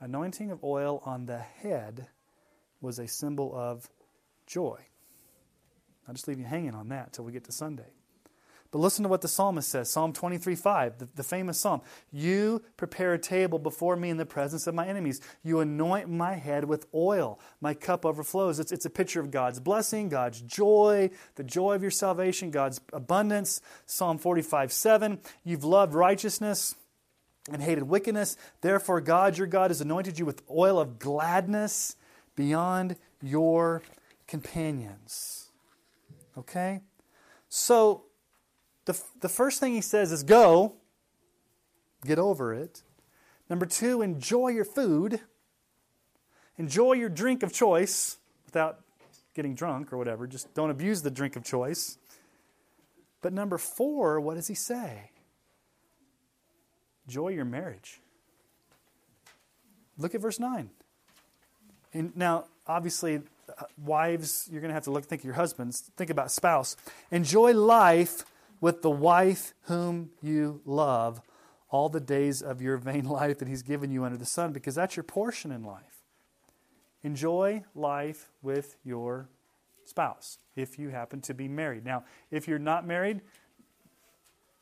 [0.00, 2.06] Anointing of oil on the head
[2.80, 3.88] was a symbol of
[4.46, 4.78] joy.
[6.06, 7.92] I'll just leave you hanging on that till we get to Sunday.
[8.72, 11.82] But listen to what the psalmist says Psalm 23 5, the, the, famous psalm.
[12.12, 15.20] You prepare a table before me in the presence of my enemies.
[15.42, 17.40] You anoint my head with oil.
[17.60, 18.60] My cup overflows.
[18.60, 22.80] It's, it's a picture of God's blessing, God's joy, the joy of your salvation, God's
[22.92, 23.60] abundance.
[23.86, 25.18] Psalm 45 7.
[25.42, 26.76] You've loved righteousness
[27.50, 28.36] and hated wickedness.
[28.60, 31.96] Therefore, God, your God, has anointed you with oil of gladness
[32.40, 33.82] beyond your
[34.26, 35.50] companions.
[36.38, 36.80] Okay?
[37.50, 38.04] So,
[38.86, 40.76] the, the first thing he says is go,
[42.06, 42.82] get over it.
[43.50, 45.20] Number two, enjoy your food,
[46.56, 48.80] enjoy your drink of choice without
[49.34, 50.26] getting drunk or whatever.
[50.26, 51.98] Just don't abuse the drink of choice.
[53.20, 55.10] But number four, what does he say?
[57.06, 58.00] Enjoy your marriage.
[59.98, 60.70] Look at verse 9.
[61.92, 63.16] And now, obviously,
[63.48, 65.90] uh, wives, you're going to have to look, think of your husbands.
[65.96, 66.76] Think about spouse.
[67.10, 68.24] Enjoy life
[68.60, 71.20] with the wife whom you love
[71.70, 74.74] all the days of your vain life that He's given you under the sun, because
[74.74, 76.04] that's your portion in life.
[77.02, 79.28] Enjoy life with your
[79.84, 81.84] spouse if you happen to be married.
[81.84, 83.22] Now, if you're not married,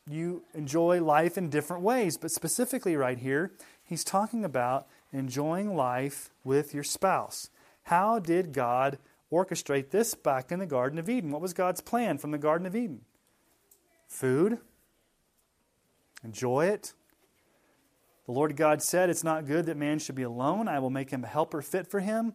[0.09, 3.51] you enjoy life in different ways, but specifically right here,
[3.83, 7.49] he's talking about enjoying life with your spouse.
[7.83, 8.99] How did God
[9.31, 11.31] orchestrate this back in the Garden of Eden?
[11.31, 13.01] What was God's plan from the Garden of Eden?
[14.07, 14.59] Food.
[16.23, 16.93] Enjoy it.
[18.25, 20.67] The Lord God said, It's not good that man should be alone.
[20.67, 22.33] I will make him a helper fit for him.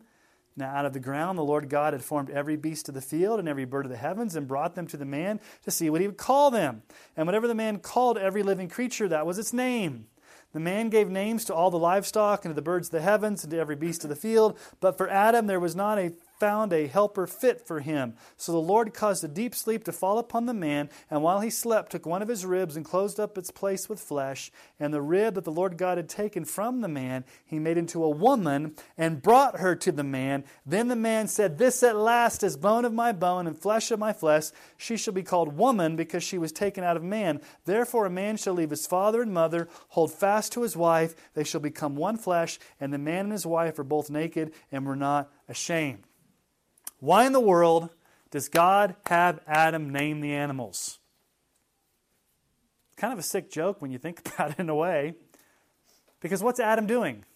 [0.56, 3.40] Now, out of the ground, the Lord God had formed every beast of the field
[3.40, 6.00] and every bird of the heavens and brought them to the man to see what
[6.00, 6.82] he would call them.
[7.16, 10.06] And whatever the man called every living creature, that was its name.
[10.54, 13.42] The man gave names to all the livestock and to the birds of the heavens
[13.42, 14.56] and to every beast of the field.
[14.80, 18.14] But for Adam there was not a found a helper fit for him.
[18.36, 21.50] So the Lord caused a deep sleep to fall upon the man, and while he
[21.50, 24.50] slept, took one of his ribs and closed up its place with flesh.
[24.78, 28.04] And the rib that the Lord God had taken from the man, he made into
[28.04, 30.44] a woman and brought her to the man.
[30.66, 33.98] Then the man said, This at last is bone of my bone and flesh of
[33.98, 34.50] my flesh.
[34.76, 37.40] She shall be called woman because she was taken out of man.
[37.64, 41.14] Therefore, a man shall leave his father and mother, hold fast to his wife.
[41.34, 44.86] They shall become one flesh, and the man and his wife are both naked and
[44.86, 46.04] were not ashamed.
[47.04, 47.90] Why in the world
[48.30, 51.00] does God have Adam name the animals?
[52.96, 55.12] Kind of a sick joke when you think about it in a way.
[56.20, 57.26] Because what's Adam doing?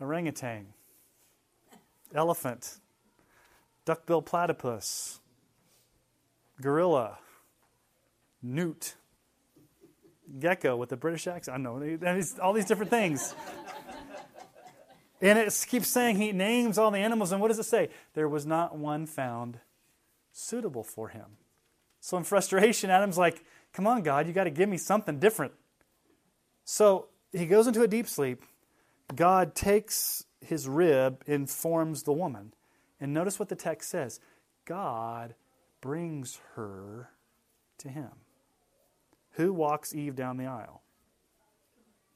[0.00, 0.66] Orangutan,
[2.12, 2.80] elephant,
[3.84, 5.20] duckbill platypus,
[6.60, 7.18] gorilla,
[8.42, 8.96] newt,
[10.40, 11.56] gecko with a British accent.
[11.56, 11.78] I know,
[12.42, 13.36] all these different things.
[15.24, 17.88] And it keeps saying he names all the animals, and what does it say?
[18.12, 19.58] There was not one found
[20.32, 21.38] suitable for him.
[22.00, 25.54] So in frustration, Adam's like, Come on, God, you got to give me something different.
[26.66, 28.42] So he goes into a deep sleep.
[29.16, 32.52] God takes his rib and forms the woman.
[33.00, 34.20] And notice what the text says
[34.66, 35.34] God
[35.80, 37.08] brings her
[37.78, 38.10] to him.
[39.32, 40.82] Who walks Eve down the aisle?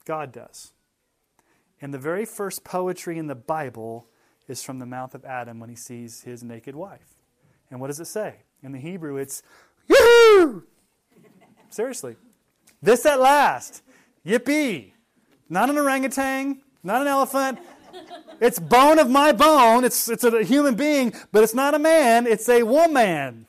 [0.05, 0.73] God does.
[1.81, 4.07] And the very first poetry in the Bible
[4.49, 7.17] is from the mouth of Adam when he sees his naked wife.
[7.71, 8.37] And what does it say?
[8.62, 9.43] In the Hebrew, it's
[9.88, 10.64] yoo
[11.71, 12.17] Seriously.
[12.83, 13.83] This at last.
[14.27, 14.93] Yippee.
[15.49, 17.59] Not an orangutan, not an elephant.
[18.41, 19.85] It's bone of my bone.
[19.85, 23.47] It's, it's a human being, but it's not a man, it's a woman.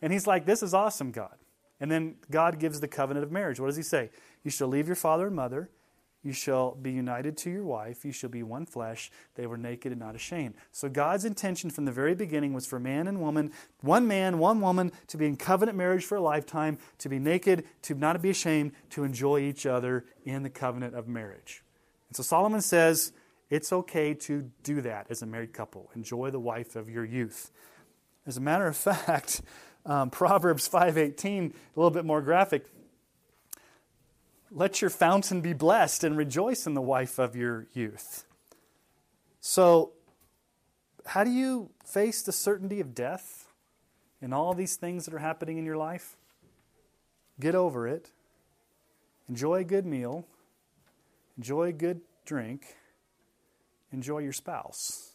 [0.00, 1.34] And he's like, This is awesome, God.
[1.80, 3.58] And then God gives the covenant of marriage.
[3.58, 4.10] What does he say?
[4.44, 5.70] You shall leave your father and mother
[6.24, 8.04] you shall be united to your wife.
[8.04, 9.10] You shall be one flesh.
[9.34, 10.54] They were naked and not ashamed.
[10.72, 14.60] So God's intention from the very beginning was for man and woman, one man, one
[14.62, 18.30] woman, to be in covenant marriage for a lifetime, to be naked, to not be
[18.30, 21.62] ashamed, to enjoy each other in the covenant of marriage.
[22.08, 23.12] And so Solomon says
[23.50, 25.90] it's okay to do that as a married couple.
[25.94, 27.50] Enjoy the wife of your youth.
[28.26, 29.42] As a matter of fact,
[29.86, 32.64] um, Proverbs 5:18, a little bit more graphic.
[34.56, 38.24] Let your fountain be blessed and rejoice in the wife of your youth.
[39.40, 39.94] So,
[41.06, 43.48] how do you face the certainty of death
[44.22, 46.16] and all these things that are happening in your life?
[47.40, 48.12] Get over it.
[49.28, 50.24] Enjoy a good meal.
[51.36, 52.76] Enjoy a good drink.
[53.92, 55.14] Enjoy your spouse.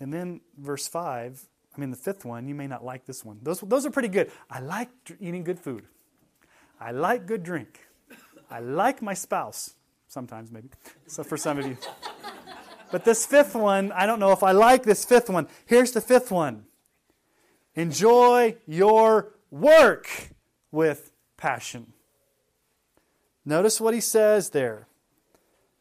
[0.00, 1.44] And then, verse 5,
[1.76, 3.40] I mean, the fifth one, you may not like this one.
[3.42, 4.30] Those, those are pretty good.
[4.48, 5.86] I like eating good food.
[6.80, 7.86] I like good drink.
[8.50, 9.74] I like my spouse.
[10.06, 10.68] Sometimes, maybe.
[11.06, 11.76] So for some of you.
[12.90, 15.48] But this fifth one, I don't know if I like this fifth one.
[15.66, 16.64] Here's the fifth one
[17.74, 20.30] enjoy your work
[20.70, 21.92] with passion.
[23.44, 24.88] Notice what he says there.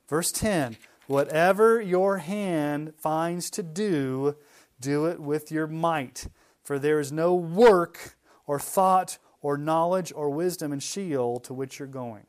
[0.07, 4.35] Verse 10 Whatever your hand finds to do,
[4.79, 6.27] do it with your might.
[6.63, 11.79] For there is no work or thought or knowledge or wisdom in Sheol to which
[11.79, 12.25] you're going.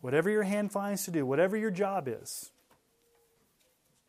[0.00, 2.50] Whatever your hand finds to do, whatever your job is,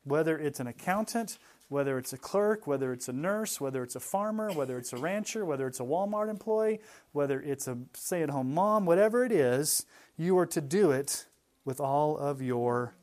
[0.03, 1.37] whether it's an accountant,
[1.69, 4.97] whether it's a clerk, whether it's a nurse, whether it's a farmer, whether it's a
[4.97, 6.79] rancher, whether it's a Walmart employee,
[7.11, 9.85] whether it's a stay at home mom, whatever it is,
[10.17, 11.27] you are to do it
[11.65, 12.95] with all of your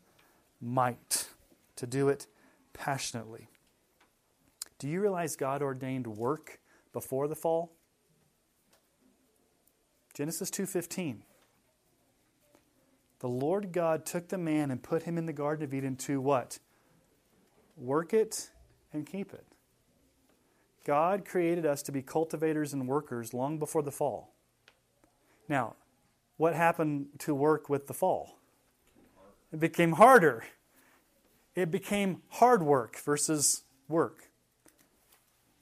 [0.60, 1.28] might,
[1.76, 2.26] to do it
[2.72, 3.46] passionately.
[4.80, 6.58] Do you realize God ordained work
[6.92, 7.76] before the fall?
[10.20, 11.22] Genesis 2:15.
[13.20, 16.20] The Lord God took the man and put him in the garden of Eden to
[16.20, 16.58] what?
[17.74, 18.50] Work it
[18.92, 19.46] and keep it.
[20.84, 24.34] God created us to be cultivators and workers long before the fall.
[25.48, 25.76] Now,
[26.36, 28.36] what happened to work with the fall?
[29.50, 30.44] It became harder.
[31.54, 34.30] It became hard work versus work.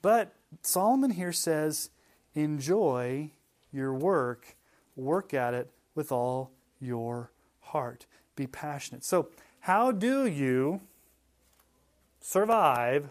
[0.03, 1.91] But Solomon here says,
[2.35, 3.31] enjoy
[3.71, 4.57] your work,
[4.99, 8.07] work at it with all your heart.
[8.37, 9.05] Be passionate.
[9.05, 9.29] So,
[9.61, 10.81] how do you
[12.21, 13.09] survive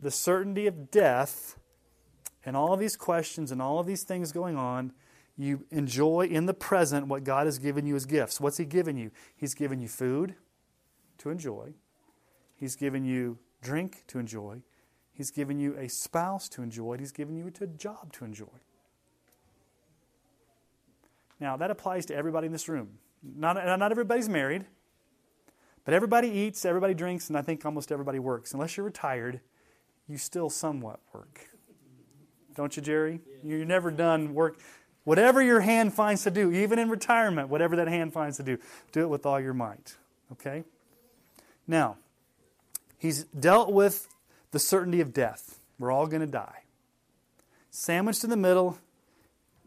[0.00, 1.56] the certainty of death
[2.44, 4.92] and all these questions and all of these things going on?
[5.36, 8.40] You enjoy in the present what God has given you as gifts.
[8.40, 9.10] What's He given you?
[9.34, 10.34] He's given you food
[11.18, 11.74] to enjoy,
[12.54, 14.62] He's given you drink to enjoy,
[15.12, 18.60] He's given you a spouse to enjoy, He's given you a job to enjoy.
[21.42, 22.98] Now, that applies to everybody in this room.
[23.20, 24.64] Not, not everybody's married,
[25.84, 28.54] But everybody eats, everybody drinks, and I think almost everybody works.
[28.54, 29.40] Unless you're retired,
[30.06, 31.48] you still somewhat work.
[32.54, 33.20] Don't you, Jerry?
[33.42, 34.58] You're never done work.
[35.04, 38.58] Whatever your hand finds to do, even in retirement, whatever that hand finds to do,
[38.92, 39.96] do it with all your might.
[40.30, 40.62] Okay?
[41.66, 41.96] Now,
[42.98, 44.06] he's dealt with
[44.52, 45.58] the certainty of death.
[45.78, 46.62] We're all going to die.
[47.70, 48.78] Sandwiched in the middle,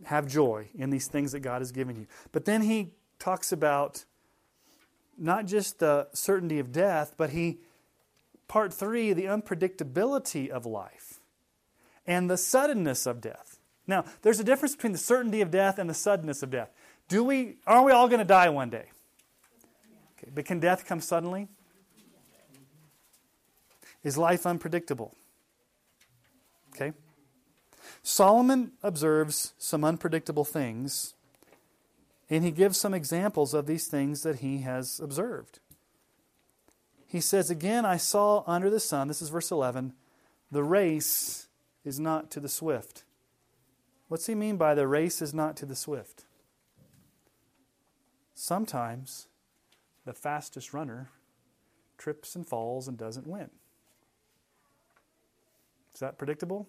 [0.05, 2.07] have joy in these things that God has given you.
[2.31, 4.05] But then he talks about
[5.17, 7.59] not just the certainty of death, but he,
[8.47, 11.19] part three, the unpredictability of life
[12.05, 13.59] and the suddenness of death.
[13.87, 16.71] Now, there's a difference between the certainty of death and the suddenness of death.
[17.07, 18.85] Do we, are we all going to die one day?
[20.17, 21.47] Okay, but can death come suddenly?
[24.03, 25.15] Is life unpredictable?
[26.75, 26.93] Okay.
[28.07, 31.15] Solomon observes some unpredictable things,
[32.29, 35.57] and he gives some examples of these things that he has observed.
[37.07, 39.93] He says, Again, I saw under the sun, this is verse 11,
[40.51, 41.47] the race
[41.83, 43.05] is not to the swift.
[44.07, 46.25] What's he mean by the race is not to the swift?
[48.35, 49.25] Sometimes
[50.05, 51.09] the fastest runner
[51.97, 53.49] trips and falls and doesn't win.
[55.95, 56.67] Is that predictable?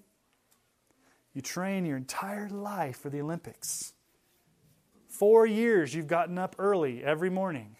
[1.37, 3.93] You train your entire life for the Olympics.
[5.07, 7.77] Four years you've gotten up early every morning.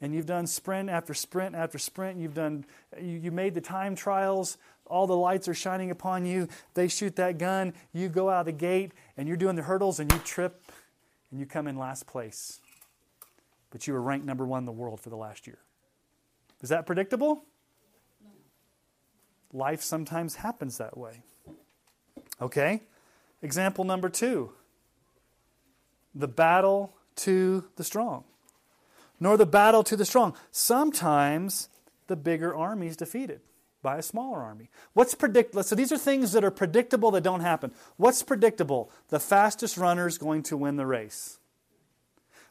[0.00, 2.18] And you've done sprint after sprint after sprint.
[2.18, 2.66] You've done
[3.00, 4.58] you, you made the time trials.
[4.86, 6.48] All the lights are shining upon you.
[6.74, 7.74] They shoot that gun.
[7.92, 10.60] You go out the gate and you're doing the hurdles and you trip
[11.30, 12.58] and you come in last place.
[13.70, 15.58] But you were ranked number one in the world for the last year.
[16.60, 17.44] Is that predictable?
[19.52, 21.22] Life sometimes happens that way.
[22.40, 22.82] Okay?
[23.42, 24.52] Example number two
[26.14, 28.24] the battle to the strong,
[29.18, 30.34] nor the battle to the strong.
[30.50, 31.68] Sometimes
[32.06, 33.40] the bigger army is defeated
[33.82, 34.70] by a smaller army.
[34.94, 35.62] What's predictable?
[35.62, 37.72] So these are things that are predictable that don't happen.
[37.96, 38.90] What's predictable?
[39.08, 41.38] The fastest runner is going to win the race.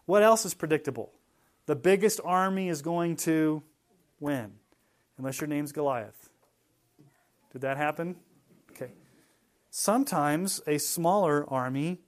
[0.06, 1.12] What else is predictable?
[1.66, 3.64] The biggest army is going to
[4.20, 4.52] win,
[5.18, 6.30] unless your name's Goliath.
[7.52, 8.18] Did that happen?
[9.76, 12.02] Sometimes a smaller army,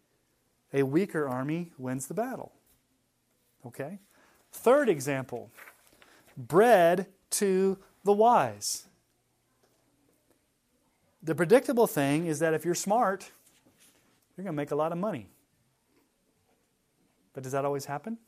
[0.72, 2.52] a weaker army, wins the battle.
[3.66, 3.98] Okay?
[4.52, 5.50] Third example
[6.38, 8.86] bread to the wise.
[11.24, 13.32] The predictable thing is that if you're smart,
[14.38, 15.28] you're going to make a lot of money.
[17.34, 18.20] But does that always happen?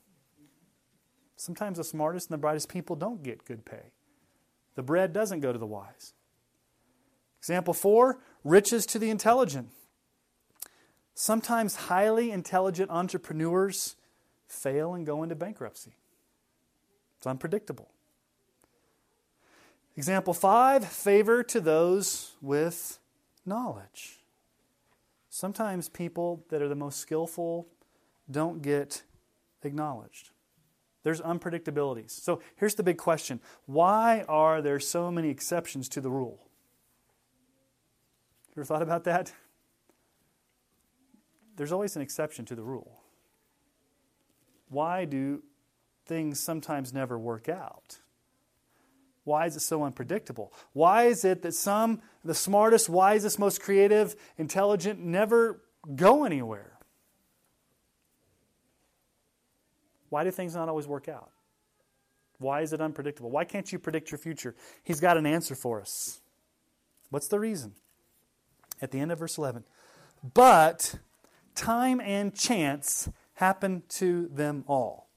[1.36, 3.92] Sometimes the smartest and the brightest people don't get good pay.
[4.74, 6.14] The bread doesn't go to the wise.
[7.38, 9.70] Example four riches to the intelligent.
[11.14, 13.96] Sometimes highly intelligent entrepreneurs
[14.48, 15.96] fail and go into bankruptcy.
[17.18, 17.90] It's unpredictable.
[19.96, 23.00] Example five favor to those with
[23.46, 24.20] knowledge.
[25.30, 27.68] Sometimes people that are the most skillful
[28.30, 29.04] don't get
[29.64, 30.30] acknowledged.
[31.04, 32.12] There's unpredictabilities.
[32.12, 36.47] So here's the big question why are there so many exceptions to the rule?
[38.58, 39.32] Ever thought about that?
[41.58, 43.04] There's always an exception to the rule.
[44.70, 45.44] Why do
[46.08, 48.00] things sometimes never work out?
[49.26, 50.54] Why is it so unpredictable?
[50.74, 55.62] Why is it that some, the smartest, wisest, most creative, intelligent, never
[55.96, 56.80] go anywhere?
[60.10, 61.30] Why do things not always work out?
[62.40, 63.30] Why is it unpredictable?
[63.30, 64.56] Why can't you predict your future?
[64.84, 66.22] He's got an answer for us.
[67.12, 67.76] What's the reason?
[68.82, 69.64] At the end of verse 11.
[70.34, 70.96] But
[71.56, 75.08] time and chance happen to them all.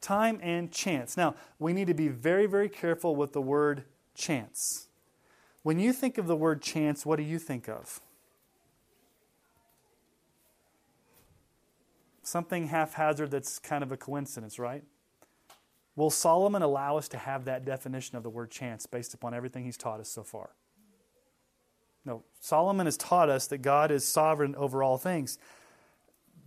[0.00, 1.16] Time and chance.
[1.16, 3.84] Now, we need to be very, very careful with the word
[4.14, 4.88] chance.
[5.62, 8.00] When you think of the word chance, what do you think of?
[12.22, 14.82] Something haphazard that's kind of a coincidence, right?
[15.96, 19.64] Will Solomon allow us to have that definition of the word chance based upon everything
[19.64, 20.50] he's taught us so far?
[22.04, 25.38] No, Solomon has taught us that God is sovereign over all things.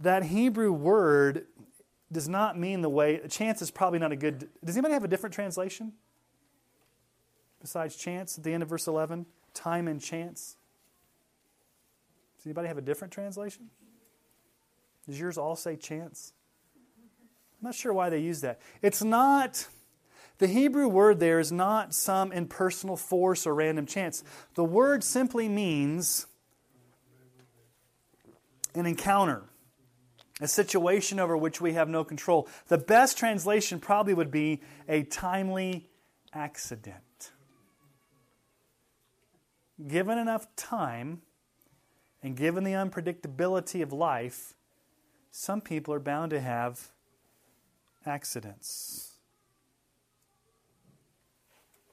[0.02, 1.48] That Hebrew word
[2.12, 4.48] does not mean the way, chance is probably not a good.
[4.64, 5.94] Does anybody have a different translation?
[7.60, 9.26] Besides chance at the end of verse 11?
[9.54, 10.58] Time and chance?
[12.38, 13.70] Does anybody have a different translation?
[15.08, 16.34] Does yours all say chance?
[17.60, 18.60] I'm not sure why they use that.
[18.82, 19.68] It's not
[20.40, 24.24] the Hebrew word there is not some impersonal force or random chance.
[24.56, 26.28] The word simply means
[28.76, 29.44] an encounter,
[30.40, 32.48] a situation over which we have no control.
[32.68, 35.90] The best translation probably would be a timely
[36.34, 37.32] accident.
[39.88, 41.22] Given enough time
[42.22, 44.54] and given the unpredictability of life,
[45.32, 46.90] some people are bound to have
[48.06, 49.17] accidents.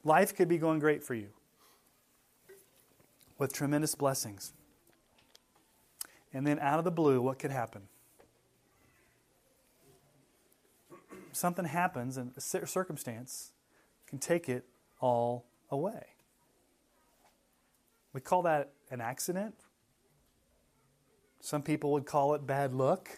[0.05, 1.29] Life could be going great for you
[3.39, 4.53] with tremendous blessings.
[6.33, 7.83] And then out of the blue, what could happen?
[11.33, 13.53] Something happens, and a circumstance
[14.07, 14.65] can take it
[15.01, 16.07] all away.
[18.13, 19.55] We call that an accident.
[21.41, 23.09] Some people would call it bad luck.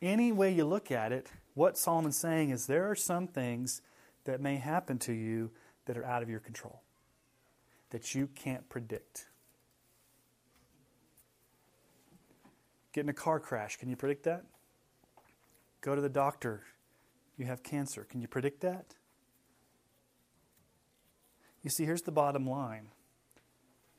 [0.00, 3.82] Any way you look at it, what Solomon's saying is there are some things
[4.24, 5.50] that may happen to you
[5.86, 6.82] that are out of your control,
[7.90, 9.26] that you can't predict.
[12.92, 14.44] Get in a car crash, can you predict that?
[15.80, 16.62] Go to the doctor,
[17.36, 18.94] you have cancer, can you predict that?
[21.62, 22.88] You see, here's the bottom line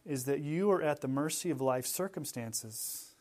[0.05, 3.13] is that you are at the mercy of life circumstances,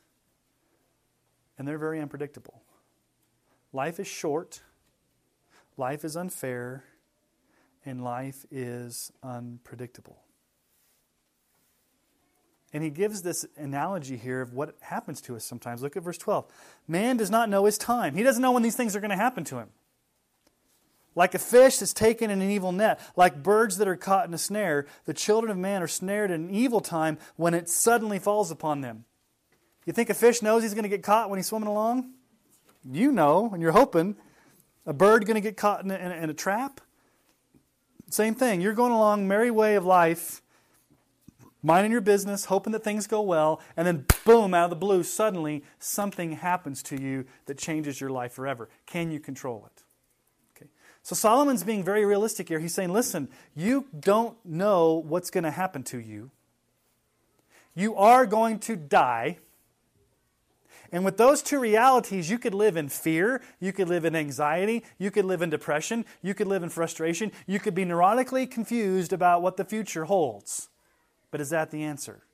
[1.58, 2.62] and they're very unpredictable.
[3.72, 4.62] Life is short,
[5.80, 6.84] life is unfair,
[7.84, 10.18] and life is unpredictable.
[12.72, 15.82] And he gives this analogy here of what happens to us sometimes.
[15.82, 16.46] Look at verse 12.
[16.86, 19.16] Man does not know his time, he doesn't know when these things are going to
[19.16, 19.70] happen to him.
[21.16, 24.34] Like a fish that's taken in an evil net, like birds that are caught in
[24.34, 28.20] a snare, the children of man are snared in an evil time when it suddenly
[28.20, 29.06] falls upon them.
[29.86, 32.12] You think a fish knows he's going to get caught when he's swimming along?
[32.84, 34.16] You know, and you're hoping.
[34.86, 36.80] A bird going to get caught in a, in a, in a trap?
[38.10, 38.60] Same thing.
[38.60, 40.42] You're going along merry way of life,
[41.62, 45.02] minding your business, hoping that things go well, and then boom, out of the blue,
[45.02, 48.68] suddenly something happens to you that changes your life forever.
[48.86, 49.82] Can you control it?
[50.56, 50.70] Okay.
[51.02, 52.58] So Solomon's being very realistic here.
[52.58, 56.30] He's saying, listen, you don't know what's going to happen to you.
[57.74, 59.38] You are going to die.
[60.92, 64.82] And with those two realities, you could live in fear, you could live in anxiety,
[64.98, 69.12] you could live in depression, you could live in frustration, you could be neurotically confused
[69.12, 70.68] about what the future holds.
[71.30, 72.24] But is that the answer?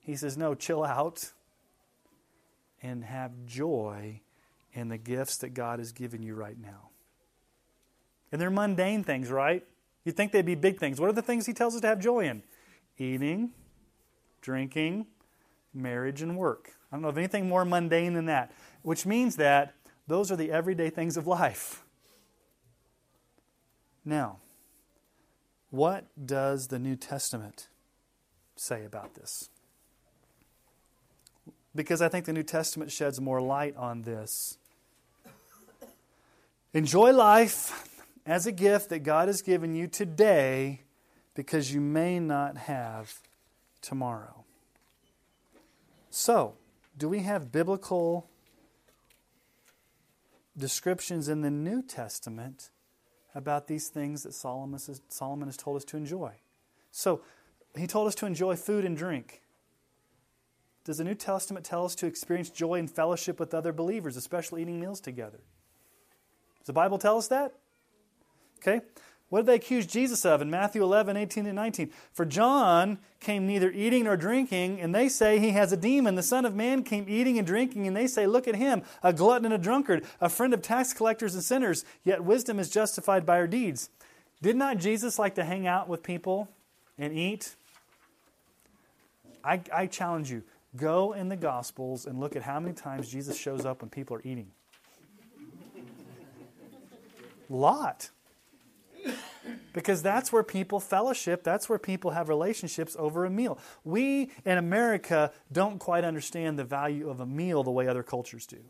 [0.00, 1.32] He says, no, chill out
[2.82, 4.20] and have joy
[4.72, 6.90] in the gifts that God has given you right now.
[8.32, 9.64] And they're mundane things, right?
[10.04, 11.00] You'd think they'd be big things.
[11.00, 12.42] What are the things he tells us to have joy in?
[12.98, 13.52] Eating,
[14.40, 15.06] drinking,
[15.72, 16.72] marriage, and work.
[16.94, 19.74] I don't know of anything more mundane than that, which means that
[20.06, 21.82] those are the everyday things of life.
[24.04, 24.36] Now,
[25.70, 27.66] what does the New Testament
[28.54, 29.48] say about this?
[31.74, 34.56] Because I think the New Testament sheds more light on this.
[36.74, 37.90] Enjoy life
[38.24, 40.82] as a gift that God has given you today
[41.34, 43.18] because you may not have
[43.82, 44.44] tomorrow.
[46.08, 46.54] So,
[46.96, 48.28] do we have biblical
[50.56, 52.70] descriptions in the New Testament
[53.34, 56.34] about these things that Solomon has, Solomon has told us to enjoy?
[56.90, 57.22] So,
[57.76, 59.42] he told us to enjoy food and drink.
[60.84, 64.62] Does the New Testament tell us to experience joy and fellowship with other believers, especially
[64.62, 65.40] eating meals together?
[66.60, 67.54] Does the Bible tell us that?
[68.58, 68.80] Okay.
[69.34, 71.90] What did they accuse Jesus of in Matthew 11, 18 and 19?
[72.12, 76.14] For John came neither eating nor drinking, and they say he has a demon.
[76.14, 79.12] The Son of Man came eating and drinking, and they say, Look at him, a
[79.12, 83.26] glutton and a drunkard, a friend of tax collectors and sinners, yet wisdom is justified
[83.26, 83.90] by her deeds.
[84.40, 86.48] Did not Jesus like to hang out with people
[86.96, 87.56] and eat?
[89.42, 90.44] I, I challenge you
[90.76, 94.16] go in the Gospels and look at how many times Jesus shows up when people
[94.16, 94.52] are eating.
[97.50, 98.10] Lot.
[99.74, 103.58] Because that's where people fellowship, that's where people have relationships over a meal.
[103.82, 108.46] We in America don't quite understand the value of a meal the way other cultures
[108.46, 108.60] do.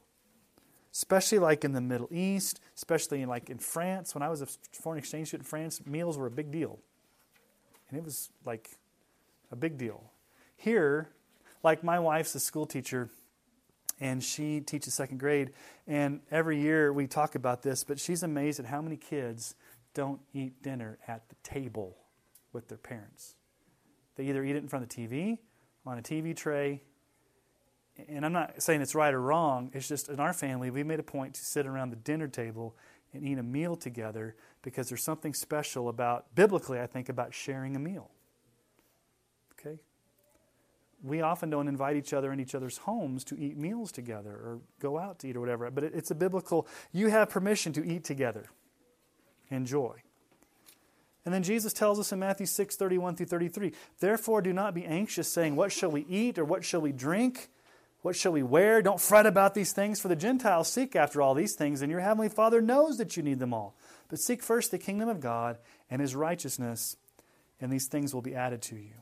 [0.92, 4.14] Especially like in the Middle East, especially in like in France.
[4.14, 6.78] When I was a foreign exchange student in France, meals were a big deal.
[7.90, 8.70] And it was like
[9.52, 10.04] a big deal.
[10.56, 11.10] Here,
[11.62, 13.10] like my wife's a school teacher
[14.00, 15.50] and she teaches second grade
[15.86, 19.54] and every year we talk about this but she's amazed at how many kids
[19.94, 21.96] don't eat dinner at the table
[22.52, 23.36] with their parents.
[24.16, 25.38] They either eat it in front of the TV,
[25.86, 26.82] on a TV tray,
[28.08, 31.00] and I'm not saying it's right or wrong, it's just in our family, we made
[31.00, 32.76] a point to sit around the dinner table
[33.12, 37.76] and eat a meal together because there's something special about, biblically, I think, about sharing
[37.76, 38.10] a meal.
[39.52, 39.78] Okay?
[41.04, 44.60] we often don't invite each other in each other's homes to eat meals together or
[44.80, 45.70] go out to eat or whatever.
[45.70, 48.46] But it's a biblical, you have permission to eat together.
[49.54, 49.94] Enjoy.
[51.24, 54.84] And then Jesus tells us in Matthew 6, 31 through 33, Therefore do not be
[54.84, 57.48] anxious, saying, What shall we eat, or what shall we drink?
[58.02, 58.82] What shall we wear?
[58.82, 62.02] Don't fret about these things, for the Gentiles seek after all these things, and your
[62.02, 63.74] heavenly Father knows that you need them all.
[64.08, 65.56] But seek first the kingdom of God
[65.90, 66.98] and his righteousness,
[67.58, 68.92] and these things will be added to you.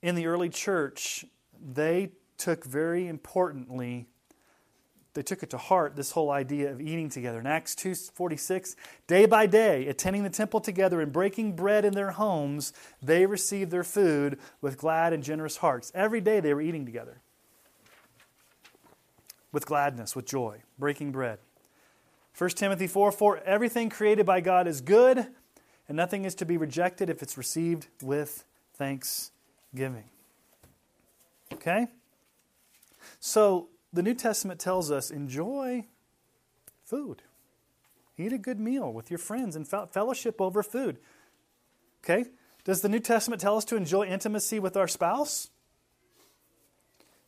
[0.00, 1.26] In the early church,
[1.60, 4.06] they took very importantly
[5.16, 7.40] they took it to heart this whole idea of eating together.
[7.40, 12.12] In acts 2.46 day by day attending the temple together and breaking bread in their
[12.12, 15.90] homes they received their food with glad and generous hearts.
[15.94, 17.22] Every day they were eating together
[19.52, 21.38] with gladness with joy breaking bread.
[22.36, 25.26] 1 timothy 4 4 everything created by god is good
[25.88, 28.44] and nothing is to be rejected if it's received with
[28.74, 30.04] thanksgiving.
[31.54, 31.86] Okay?
[33.18, 35.86] So the New Testament tells us enjoy
[36.84, 37.22] food.
[38.18, 40.98] Eat a good meal with your friends and fellowship over food.
[42.04, 42.26] Okay?
[42.64, 45.50] Does the New Testament tell us to enjoy intimacy with our spouse?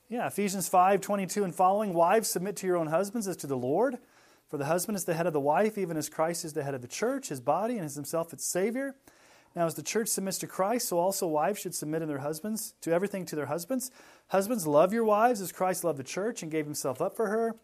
[0.09, 1.93] Yeah, Ephesians 5 22 and following.
[1.93, 3.99] Wives, submit to your own husbands as to the Lord.
[4.49, 6.75] For the husband is the head of the wife, even as Christ is the head
[6.75, 8.95] of the church, his body, and is himself its Savior.
[9.57, 12.75] Now, as the church submits to Christ, so also wives should submit in their husbands
[12.83, 13.91] to everything to their husbands.
[14.29, 17.57] Husbands, love your wives as Christ loved the church and gave himself up for her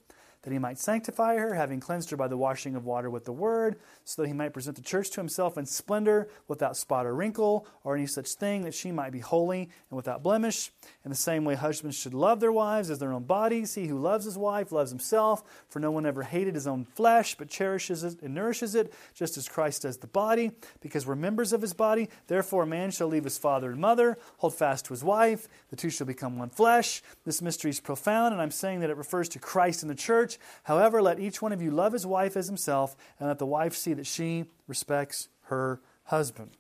[0.45, 3.33] that he might sanctify her, having cleansed her by the washing of water with the
[3.33, 7.15] word, so that he might present the church to himself in splendor, without spot or
[7.15, 10.71] wrinkle, or any such thing, that she might be holy and without blemish.
[11.03, 13.75] In the same way, husbands should love their wives as their own bodies.
[13.75, 17.35] He who loves his wife loves himself, for no one ever hated his own flesh,
[17.35, 21.55] but cherishes it and nourishes it, just as Christ does the body, because we're members
[21.55, 22.11] of his body.
[22.27, 25.77] Therefore, a man shall leave his father and mother, hold fast to his wife, the
[25.77, 27.03] two shall become one flesh.
[27.25, 30.34] This mystery is profound, and I'm saying that it refers to Christ and the church.
[30.65, 33.75] However, let each one of you love his wife as himself, and let the wife
[33.75, 36.51] see that she respects her husband.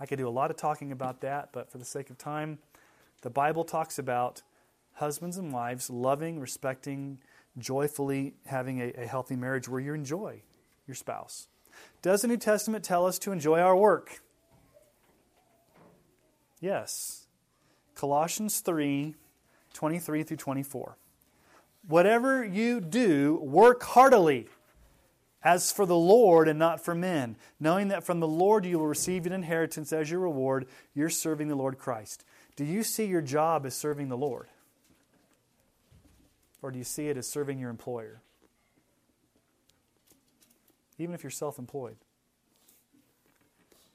[0.00, 2.58] I could do a lot of talking about that, but for the sake of time,
[3.22, 4.42] the Bible talks about
[4.94, 7.18] husbands and wives loving, respecting,
[7.58, 10.42] joyfully having a, a healthy marriage where you enjoy
[10.86, 11.48] your spouse.
[12.02, 14.20] Does the New Testament tell us to enjoy our work?
[16.60, 17.26] Yes.
[17.94, 19.14] Colossians 3
[19.74, 20.96] 23 through 24.
[21.88, 24.46] Whatever you do, work heartily,
[25.42, 28.86] as for the Lord and not for men, knowing that from the Lord you will
[28.86, 30.66] receive an inheritance as your reward.
[30.94, 32.24] You're serving the Lord Christ.
[32.56, 34.48] Do you see your job as serving the Lord?
[36.60, 38.20] Or do you see it as serving your employer?
[40.98, 41.96] Even if you're self employed.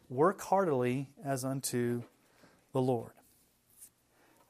[0.10, 2.04] Work heartily as unto
[2.72, 3.12] the Lord.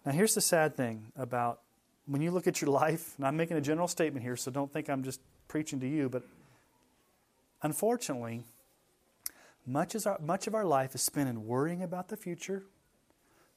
[0.06, 1.63] Now, here's the sad thing about
[2.06, 4.72] when you look at your life, and I'm making a general statement here, so don't
[4.72, 6.24] think I'm just preaching to you, but
[7.62, 8.44] unfortunately,
[9.66, 12.64] much, our, much of our life is spent in worrying about the future,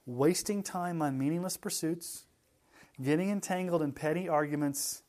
[0.04, 2.24] wasting time on meaningless pursuits,
[3.02, 5.02] getting entangled in petty arguments,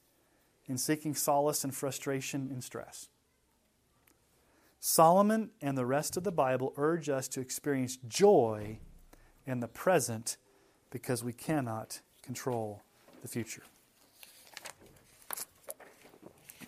[0.68, 3.08] and seeking solace and frustration and stress.
[4.80, 8.80] Solomon and the rest of the Bible urge us to experience joy
[9.46, 10.38] in the present
[10.90, 12.84] because we cannot control
[13.22, 13.64] the future.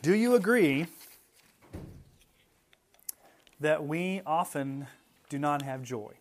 [0.01, 0.87] Do you agree
[3.59, 4.87] that we often
[5.29, 6.13] do not have joy?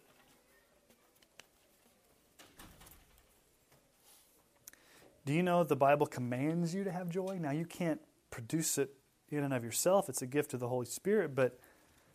[5.24, 7.39] Do you know the Bible commands you to have joy?
[7.41, 8.01] Now, you can't
[8.31, 8.95] produce it
[9.31, 11.59] in and of yourself, it's a gift of the Holy Spirit, but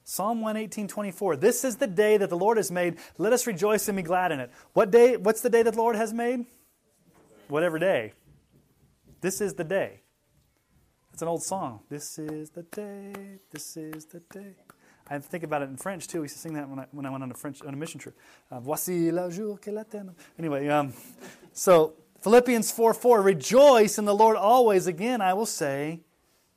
[0.03, 1.37] Psalm 118, 24.
[1.37, 2.97] This is the day that the Lord has made.
[3.17, 4.51] Let us rejoice and be glad in it.
[4.73, 5.15] What day?
[5.15, 6.45] What's the day that the Lord has made?
[7.53, 8.13] Whatever day.
[9.21, 10.01] This is the day.
[11.13, 11.81] It's an old song.
[11.87, 13.13] This is the day.
[13.51, 14.55] This is the day.
[15.07, 16.21] I think about it in French too.
[16.21, 17.77] We used to sing that when I, when I went on a French on a
[17.77, 18.17] mission trip.
[18.51, 20.15] Uh, Voici le jour que l'éternel.
[20.39, 20.93] Anyway, um,
[21.53, 24.87] so Philippians 4 4, rejoice in the Lord always.
[24.87, 25.99] Again, I will say,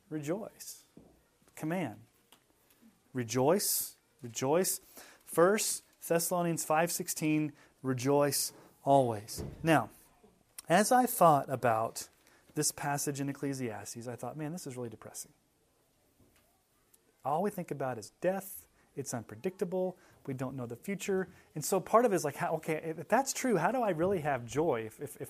[0.09, 0.83] rejoice.
[1.55, 1.97] Command.
[3.13, 4.81] Rejoice, rejoice.
[5.25, 7.51] First Thessalonians 5:16,
[7.83, 8.51] rejoice
[8.83, 9.43] always.
[9.61, 9.91] Now,
[10.69, 12.09] as I thought about
[12.55, 15.31] this passage in Ecclesiastes, I thought, man, this is really depressing.
[17.23, 18.65] All we think about is death.
[18.95, 19.97] It's unpredictable.
[20.25, 21.29] We don't know the future.
[21.55, 23.91] And so part of it is like, how, okay, if that's true, how do I
[23.91, 24.83] really have joy?
[24.87, 25.29] If, if, if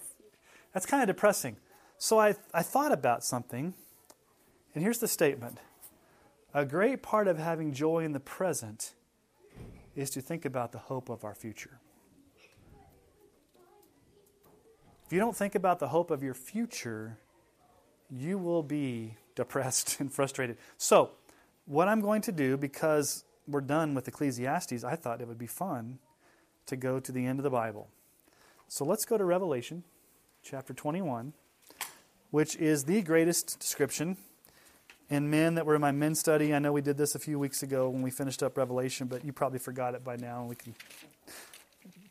[0.73, 1.57] That's kind of depressing.
[1.97, 3.73] So I, I thought about something,
[4.73, 5.59] and here's the statement
[6.53, 8.93] A great part of having joy in the present
[9.95, 11.79] is to think about the hope of our future.
[15.07, 17.17] If you don't think about the hope of your future,
[18.11, 20.57] you will be depressed and frustrated.
[20.77, 21.11] So,
[21.65, 25.47] what I'm going to do, because we're done with Ecclesiastes, I thought it would be
[25.47, 25.99] fun
[26.65, 27.87] to go to the end of the Bible.
[28.67, 29.83] So let's go to Revelation
[30.43, 31.31] chapter 21,
[32.31, 34.17] which is the greatest description
[35.09, 36.53] in men that were in my men's study.
[36.53, 39.23] I know we did this a few weeks ago when we finished up Revelation, but
[39.23, 40.43] you probably forgot it by now.
[40.43, 40.75] We can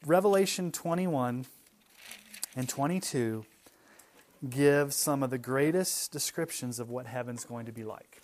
[0.07, 1.45] Revelation 21
[2.57, 3.45] and 22
[4.49, 8.23] give some of the greatest descriptions of what heaven's going to be like.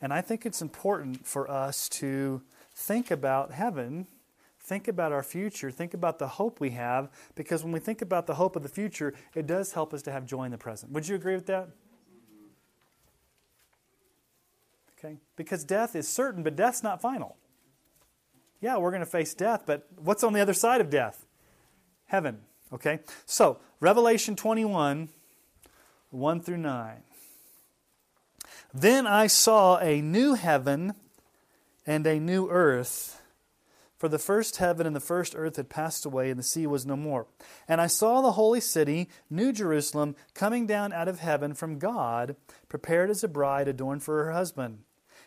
[0.00, 2.42] And I think it's important for us to
[2.74, 4.06] think about heaven,
[4.60, 8.26] think about our future, think about the hope we have, because when we think about
[8.26, 10.92] the hope of the future, it does help us to have joy in the present.
[10.92, 11.68] Would you agree with that?
[14.98, 15.18] Okay?
[15.36, 17.36] Because death is certain, but death's not final.
[18.60, 21.26] Yeah, we're going to face death, but what's on the other side of death?
[22.06, 22.40] Heaven.
[22.74, 22.98] Okay?
[23.24, 25.08] So, Revelation 21,
[26.10, 27.02] 1 through 9.
[28.72, 30.94] Then I saw a new heaven
[31.86, 33.22] and a new earth.
[33.96, 36.84] For the first heaven and the first earth had passed away, and the sea was
[36.84, 37.26] no more.
[37.68, 42.34] And I saw the holy city, New Jerusalem, coming down out of heaven from God,
[42.68, 44.80] prepared as a bride adorned for her husband.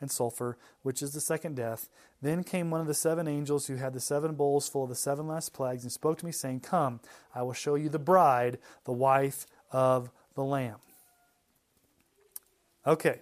[0.00, 1.88] and sulfur, which is the second death.
[2.22, 4.94] Then came one of the seven angels who had the seven bowls full of the
[4.94, 7.00] seven last plagues and spoke to me, saying, Come,
[7.34, 10.76] I will show you the bride, the wife of the Lamb.
[12.86, 13.20] Okay.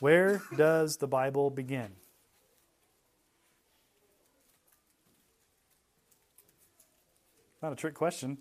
[0.00, 1.92] Where does the Bible begin?
[7.62, 8.38] Not a trick question.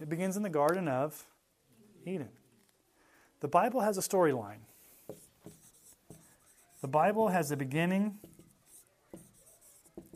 [0.00, 1.26] It begins in the Garden of
[2.06, 2.28] Eden.
[3.40, 4.60] The Bible has a storyline.
[6.82, 8.18] The Bible has a beginning,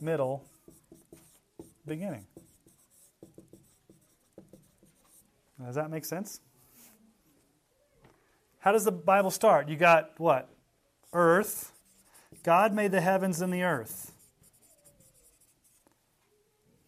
[0.01, 0.45] middle,
[1.87, 2.27] beginning.
[5.65, 6.41] Does that make sense?
[8.59, 9.69] How does the Bible start?
[9.69, 10.49] You got what?
[11.13, 11.73] Earth.
[12.43, 14.13] God made the heavens and the earth.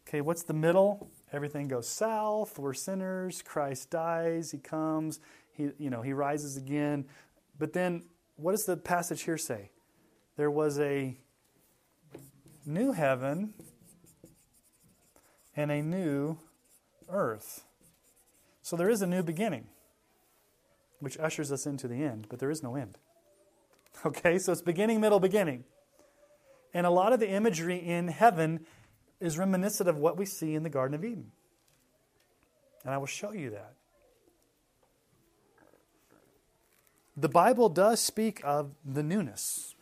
[0.08, 1.10] Okay, what's the middle?
[1.32, 2.58] Everything goes south.
[2.58, 3.42] We're sinners.
[3.42, 4.52] Christ dies.
[4.52, 5.20] He comes.
[5.56, 7.06] He, you know, he rises again.
[7.58, 8.04] But then,
[8.36, 9.70] what does the passage here say?
[10.36, 11.16] There was a
[12.66, 13.54] new heaven
[15.54, 16.38] and a new
[17.08, 17.64] earth.
[18.62, 19.68] So there is a new beginning,
[21.00, 22.98] which ushers us into the end, but there is no end.
[24.04, 25.64] Okay, so it's beginning, middle, beginning.
[26.74, 28.66] And a lot of the imagery in heaven
[29.20, 31.32] is reminiscent of what we see in the Garden of Eden.
[32.84, 33.75] And I will show you that.
[37.16, 39.74] The Bible does speak of the newness,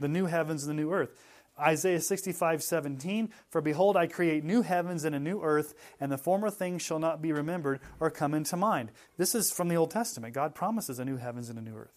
[0.00, 1.10] the new heavens and the new earth.
[1.58, 6.18] Isaiah 65, 17, For behold, I create new heavens and a new earth, and the
[6.18, 8.90] former things shall not be remembered or come into mind.
[9.18, 10.34] This is from the Old Testament.
[10.34, 11.92] God promises a new heavens and a new earth.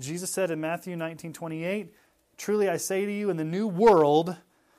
[0.00, 1.94] Jesus said in Matthew 19, 28,
[2.36, 4.36] Truly I say to you, in the new world,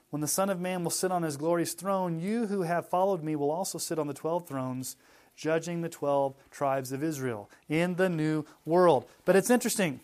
[0.09, 3.23] when the Son of Man will sit on his glorious throne, you who have followed
[3.23, 4.97] me will also sit on the twelve thrones
[5.35, 9.05] judging the 12 tribes of Israel in the new world.
[9.25, 9.99] But it's interesting.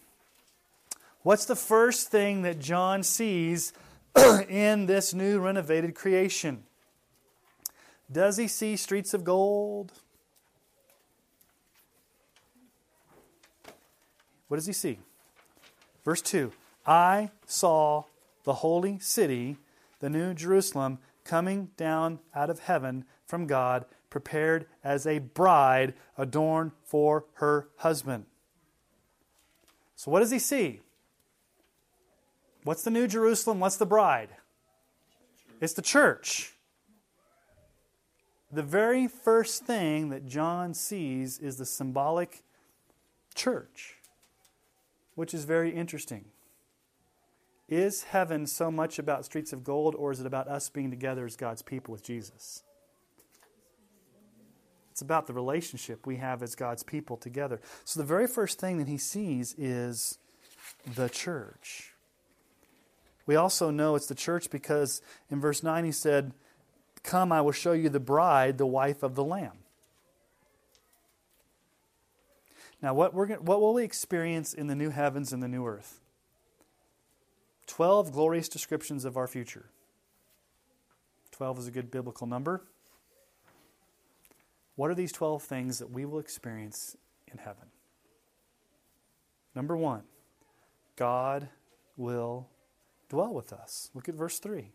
[1.23, 3.73] What's the first thing that John sees
[4.49, 6.63] in this new renovated creation?
[8.11, 9.93] Does he see streets of gold?
[14.47, 14.99] What does he see?
[16.03, 16.51] Verse 2
[16.85, 18.03] I saw
[18.43, 19.57] the holy city,
[19.99, 26.73] the new Jerusalem, coming down out of heaven from God prepared as a bride adorned
[26.83, 28.25] for her husband.
[29.95, 30.81] So, what does he see?
[32.63, 33.59] What's the New Jerusalem?
[33.59, 34.29] What's the bride?
[35.59, 36.53] It's the church.
[38.51, 42.43] The very first thing that John sees is the symbolic
[43.33, 43.95] church,
[45.15, 46.25] which is very interesting.
[47.69, 51.25] Is heaven so much about streets of gold, or is it about us being together
[51.25, 52.63] as God's people with Jesus?
[55.01, 57.59] It's about the relationship we have as God's people together.
[57.85, 60.19] So the very first thing that he sees is
[60.85, 61.93] the church.
[63.25, 66.33] We also know it's the church because in verse 9 he said,
[67.01, 69.57] Come, I will show you the bride, the wife of the Lamb.
[72.79, 75.99] Now, what, we're, what will we experience in the new heavens and the new earth?
[77.65, 79.65] 12 glorious descriptions of our future.
[81.31, 82.61] 12 is a good biblical number.
[84.81, 86.97] What are these 12 things that we will experience
[87.31, 87.67] in heaven?
[89.53, 90.01] Number one,
[90.95, 91.49] God
[91.97, 92.49] will
[93.07, 93.91] dwell with us.
[93.93, 94.71] Look at verse 3.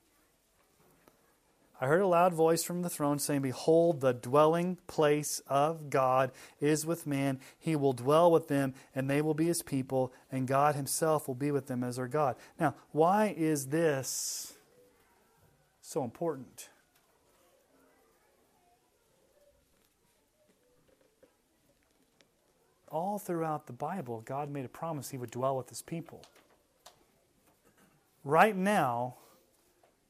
[1.81, 6.31] I heard a loud voice from the throne saying, Behold, the dwelling place of God
[6.61, 7.41] is with man.
[7.59, 11.35] He will dwell with them, and they will be his people, and God himself will
[11.35, 12.37] be with them as their God.
[12.61, 14.55] Now, why is this
[15.81, 16.69] so important?
[22.89, 26.23] All throughout the Bible, God made a promise he would dwell with his people.
[28.25, 29.17] Right now,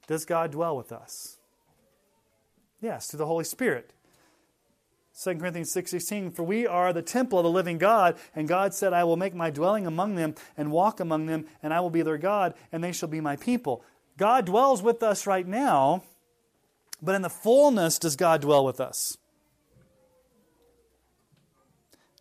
[0.07, 1.39] does God dwell with us?
[2.81, 3.93] Yes, through the Holy Spirit.
[5.19, 8.93] 2 Corinthians 6:16 For we are the temple of the living God and God said
[8.93, 12.03] I will make my dwelling among them and walk among them and I will be
[12.03, 13.83] their God and they shall be my people.
[14.19, 16.03] God dwells with us right now,
[17.01, 19.17] but in the fullness does God dwell with us?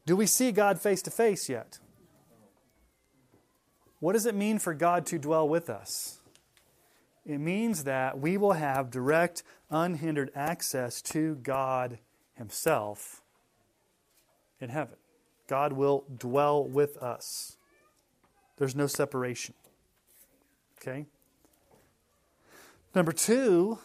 [0.06, 1.80] Do we see God face to face yet?
[4.00, 6.20] What does it mean for God to dwell with us?
[7.26, 9.42] It means that we will have direct,
[9.72, 11.98] unhindered access to God
[12.36, 13.24] Himself
[14.60, 14.98] in heaven.
[15.48, 17.58] God will dwell with us.
[18.58, 19.56] There's no separation.
[20.80, 21.08] Okay?
[22.94, 23.80] Number two,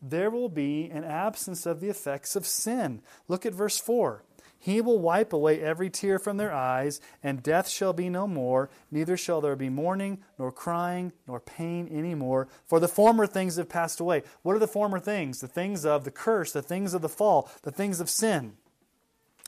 [0.00, 3.02] there will be an absence of the effects of sin.
[3.28, 4.22] Look at verse 4.
[4.62, 8.68] He will wipe away every tear from their eyes, and death shall be no more,
[8.90, 13.56] neither shall there be mourning, nor crying, nor pain any more, for the former things
[13.56, 14.22] have passed away.
[14.42, 15.40] What are the former things?
[15.40, 18.58] The things of the curse, the things of the fall, the things of sin.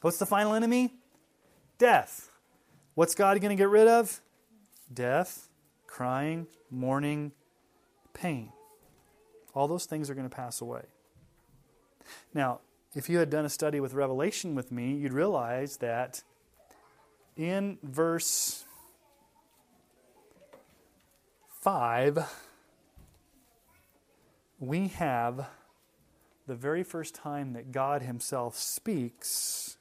[0.01, 0.95] What's the final enemy?
[1.77, 2.31] Death.
[2.95, 4.23] What's God going to get rid of?
[4.93, 5.49] Death,
[5.87, 7.33] crying, mourning,
[8.15, 8.51] pain.
[9.55, 10.85] All those things are going to pass away.
[12.33, 12.61] Now,
[12.95, 16.23] if you had done a study with Revelation with me, you'd realize that
[17.37, 18.65] in verse
[21.61, 22.29] 5,
[24.59, 25.47] we have
[26.47, 29.79] the very first time that God Himself speaks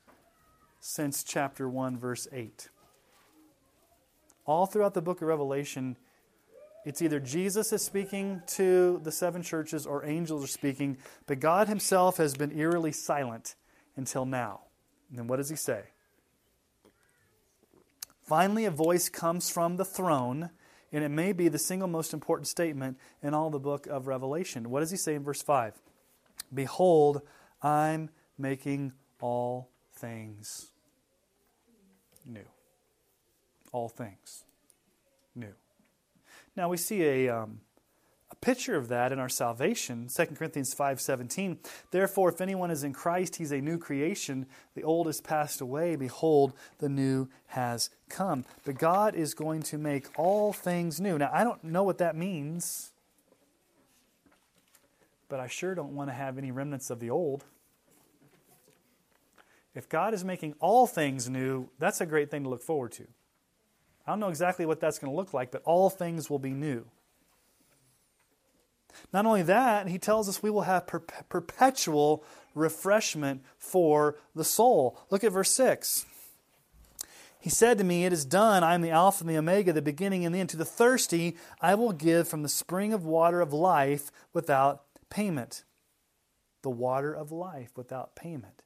[0.80, 2.70] since chapter 1, verse 8.
[4.45, 5.97] All throughout the book of Revelation,
[6.86, 11.67] it's either Jesus is speaking to the seven churches or angels are speaking, but God
[11.67, 13.55] Himself has been eerily silent
[13.95, 14.61] until now.
[15.09, 15.84] And then what does He say?
[18.23, 20.49] Finally, a voice comes from the throne,
[20.91, 24.69] and it may be the single most important statement in all the book of Revelation.
[24.69, 25.73] What does He say in verse 5?
[26.53, 27.21] Behold,
[27.61, 30.71] I'm making all things
[32.25, 32.45] new.
[33.71, 34.45] All things.
[36.55, 37.61] Now we see a, um,
[38.29, 41.57] a picture of that in our salvation 2 corinthians 5.17
[41.91, 44.45] therefore if anyone is in christ he's a new creation.
[44.75, 45.95] The old has passed away.
[45.95, 48.45] Behold the new has come.
[48.65, 51.17] But god is going to make all things new.
[51.17, 52.91] Now i don't know what that means
[55.29, 57.45] but i sure don't want to have any remnants of the old.
[59.73, 63.07] If god is making all things new that's a great thing to look forward to
[64.05, 66.51] I don't know exactly what that's going to look like, but all things will be
[66.51, 66.85] new.
[69.13, 72.23] Not only that, he tells us we will have per- perpetual
[72.55, 74.97] refreshment for the soul.
[75.09, 76.05] Look at verse 6.
[77.39, 78.63] He said to me, It is done.
[78.63, 80.49] I am the Alpha and the Omega, the beginning and the end.
[80.49, 85.63] To the thirsty, I will give from the spring of water of life without payment.
[86.61, 88.61] The water of life without payment.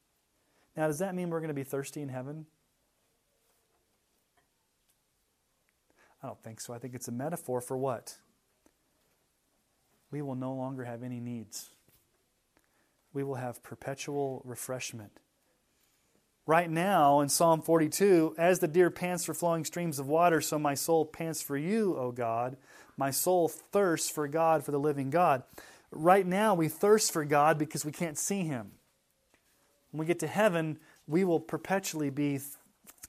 [0.76, 2.48] Now, does that mean we're going to be thirsty in heaven?
[6.26, 6.74] I don't think so.
[6.74, 8.18] I think it's a metaphor for what?
[10.10, 11.70] We will no longer have any needs.
[13.14, 15.20] We will have perpetual refreshment.
[16.48, 20.58] Right now, in Psalm 42, as the deer pants for flowing streams of water, so
[20.58, 22.58] my soul pants for you, O God.
[22.98, 25.44] My soul thirsts for God, for the living God.
[25.92, 28.72] Right now, we thirst for God because we can't see Him.
[29.92, 32.40] When we get to heaven, we will perpetually be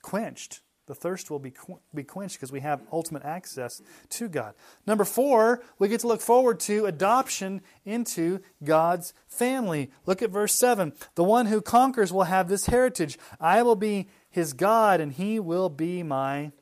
[0.03, 3.81] quenched The thirst will be, qu- be quenched because we have ultimate access
[4.11, 4.55] to God.
[4.87, 9.91] Number four, we get to look forward to adoption into God's family.
[10.05, 10.93] Look at verse 7.
[11.15, 13.19] The one who conquers will have this heritage.
[13.39, 16.53] I will be his God, and he will be my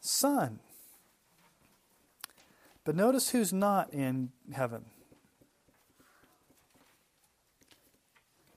[0.00, 0.58] son.
[2.84, 4.86] But notice who's not in heaven.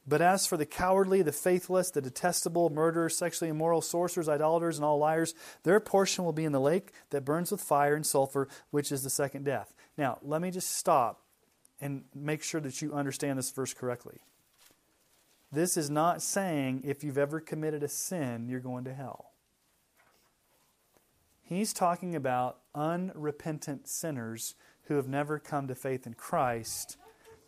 [0.08, 4.86] But as for the cowardly, the faithless, the detestable, murderers, sexually immoral, sorcerers, idolaters, and
[4.86, 5.34] all liars,
[5.64, 9.04] their portion will be in the lake that burns with fire and sulfur, which is
[9.04, 9.74] the second death.
[9.98, 11.22] Now, let me just stop
[11.82, 14.20] and make sure that you understand this verse correctly.
[15.52, 19.32] This is not saying if you've ever committed a sin, you're going to hell.
[21.42, 26.98] He's talking about unrepentant sinners who have never come to faith in Christ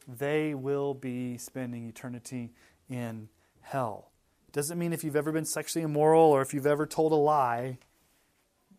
[0.08, 2.54] they will be spending eternity
[2.90, 3.30] in
[3.62, 4.12] hell.
[4.54, 7.78] Doesn't mean if you've ever been sexually immoral or if you've ever told a lie,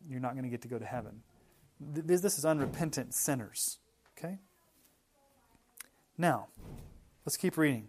[0.09, 1.23] you're not going to get to go to heaven.
[1.81, 3.79] This is unrepentant sinners.
[4.17, 4.39] Okay?
[6.17, 6.49] Now,
[7.25, 7.89] let's keep reading.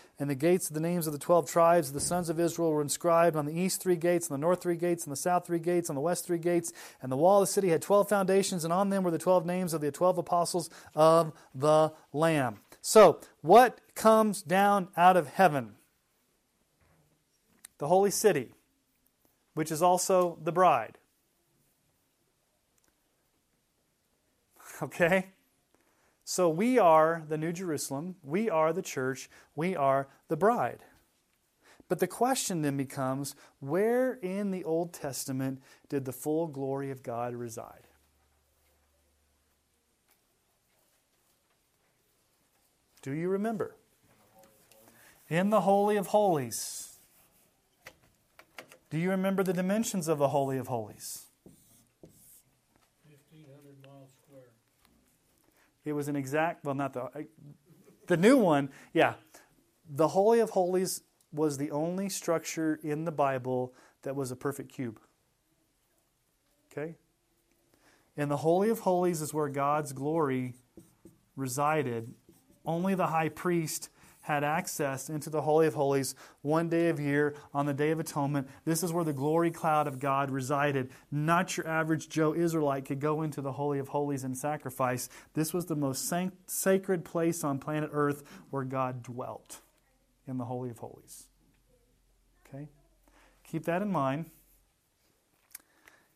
[0.21, 2.71] and the gates of the names of the twelve tribes of the sons of Israel
[2.71, 5.47] were inscribed on the east three gates, and the north three gates, and the south
[5.47, 6.71] three gates, and the west three gates.
[7.01, 9.47] And the wall of the city had twelve foundations, and on them were the twelve
[9.47, 12.59] names of the twelve apostles of the Lamb.
[12.81, 15.73] So, what comes down out of heaven?
[17.79, 18.53] The holy city,
[19.55, 20.99] which is also the bride.
[24.83, 25.27] Okay?
[26.23, 30.83] So we are the New Jerusalem, we are the church, we are the bride.
[31.89, 37.03] But the question then becomes where in the Old Testament did the full glory of
[37.03, 37.87] God reside?
[43.01, 43.75] Do you remember?
[45.27, 46.99] In the Holy of Holies.
[48.89, 51.30] Do you remember the dimensions of the Holy of Holies?
[55.85, 57.27] It was an exact, well, not the,
[58.07, 59.15] the new one, yeah.
[59.89, 61.01] The Holy of Holies
[61.33, 63.73] was the only structure in the Bible
[64.03, 64.99] that was a perfect cube.
[66.71, 66.95] Okay?
[68.17, 70.55] And the Holy of Holies is where God's glory
[71.35, 72.13] resided.
[72.65, 73.89] Only the high priest
[74.21, 77.99] had access into the Holy of Holies one day of year on the Day of
[77.99, 78.47] Atonement.
[78.65, 80.91] This is where the glory cloud of God resided.
[81.11, 85.09] Not your average Joe Israelite could go into the Holy of Holies and sacrifice.
[85.33, 86.11] This was the most
[86.45, 89.61] sacred place on planet Earth where God dwelt
[90.27, 91.27] in the Holy of Holies.
[92.47, 92.69] Okay?
[93.43, 94.29] Keep that in mind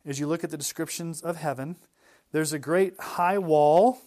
[0.06, 1.76] as you look at the descriptions of heaven.
[2.32, 3.98] There's a great high wall.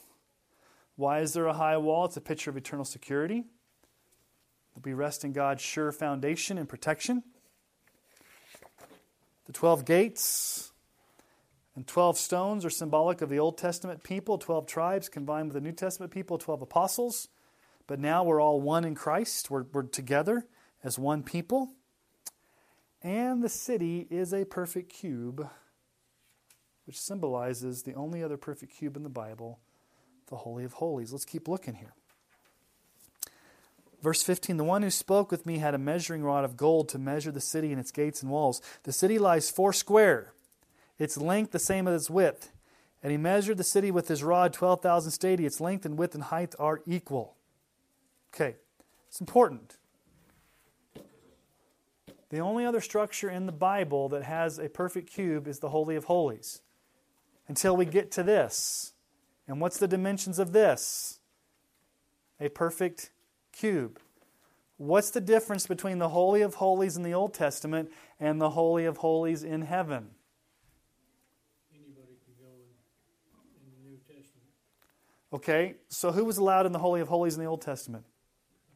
[0.94, 2.04] Why is there a high wall?
[2.04, 3.44] It's a picture of eternal security
[4.84, 7.22] we rest in God's sure foundation and protection.
[9.46, 10.72] The 12 gates
[11.74, 15.60] and 12 stones are symbolic of the Old Testament people, 12 tribes combined with the
[15.60, 17.28] New Testament people, 12 apostles.
[17.86, 19.50] But now we're all one in Christ.
[19.50, 20.46] We're, we're together
[20.84, 21.70] as one people.
[23.02, 25.48] And the city is a perfect cube,
[26.84, 29.60] which symbolizes the only other perfect cube in the Bible,
[30.28, 31.12] the Holy of Holies.
[31.12, 31.94] Let's keep looking here.
[34.02, 36.98] Verse 15 The one who spoke with me had a measuring rod of gold to
[36.98, 38.62] measure the city and its gates and walls.
[38.84, 40.32] The city lies four square,
[40.98, 42.52] its length the same as its width.
[43.02, 45.46] And he measured the city with his rod 12,000 stadia.
[45.46, 47.36] Its length and width and height are equal.
[48.34, 48.56] Okay,
[49.06, 49.76] it's important.
[52.30, 55.96] The only other structure in the Bible that has a perfect cube is the Holy
[55.96, 56.60] of Holies.
[57.46, 58.92] Until we get to this.
[59.46, 61.20] And what's the dimensions of this?
[62.40, 63.10] A perfect
[63.58, 63.98] cube.
[64.76, 67.90] What's the difference between the Holy of Holies in the Old Testament
[68.20, 70.10] and the Holy of Holies in heaven?
[71.74, 74.46] Anybody can go in, in the New Testament.
[75.32, 78.04] Okay, so who was allowed in the Holy of Holies in the Old Testament?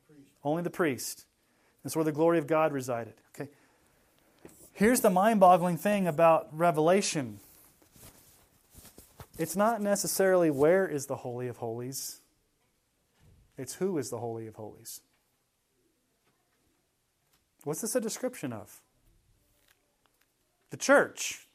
[0.08, 0.30] The priest.
[0.42, 1.26] Only the priest.
[1.84, 3.14] That's where the glory of God resided.
[3.34, 3.48] Okay.
[4.72, 7.38] Here's the mind boggling thing about Revelation
[9.38, 12.21] it's not necessarily where is the Holy of Holies.
[13.62, 15.02] It's who is the Holy of Holies.
[17.62, 18.82] What's this a description of?
[20.70, 21.46] The church.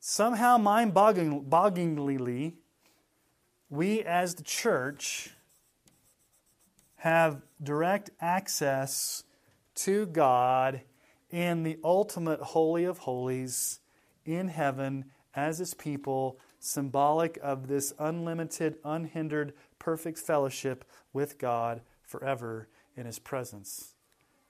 [0.00, 2.54] Somehow, mind bogglingly,
[3.68, 5.34] we as the church
[6.96, 9.24] have direct access
[9.74, 10.80] to God
[11.30, 13.80] in the ultimate Holy of Holies
[14.24, 15.04] in heaven
[15.34, 23.18] as His people, symbolic of this unlimited, unhindered, perfect fellowship with God forever in His
[23.18, 23.94] presence,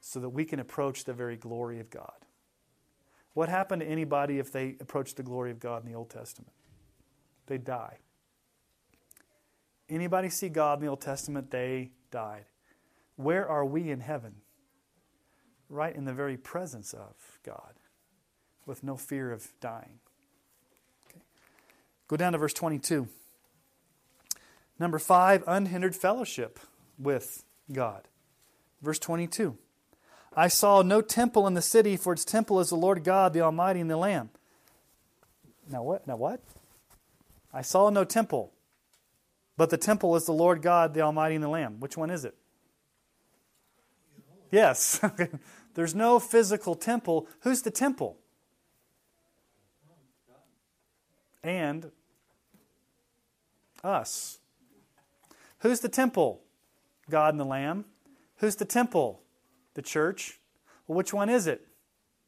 [0.01, 2.25] so that we can approach the very glory of God.
[3.35, 6.53] What happened to anybody if they approached the glory of God in the Old Testament?
[7.47, 7.99] They die.
[9.89, 11.51] Anybody see God in the Old Testament?
[11.51, 12.45] They died.
[13.17, 14.35] Where are we in heaven?
[15.69, 17.75] Right in the very presence of God,
[18.67, 20.01] with no fear of dying.
[22.09, 23.09] Go down to verse 22.
[24.79, 26.59] Number five, unhindered fellowship
[26.99, 28.09] with God.
[28.81, 29.57] Verse 22.
[30.35, 33.41] I saw no temple in the city, for its temple is the Lord God, the
[33.41, 34.31] Almighty, and the Lamb.
[35.71, 36.07] Now what?
[36.07, 36.41] Now what?
[37.53, 38.53] I saw no temple,
[39.57, 41.81] but the temple is the Lord God, the Almighty, and the Lamb.
[41.81, 42.35] Which one is it?
[44.51, 45.01] Yes.
[45.75, 47.27] There's no physical temple.
[47.41, 48.17] Who's the temple?
[51.43, 51.91] And
[53.85, 54.39] us.
[55.61, 56.43] Who's the temple?
[57.11, 57.85] God and the Lamb.
[58.37, 59.23] Who's the temple?
[59.75, 60.39] The church.
[60.87, 61.67] Well, which one is it?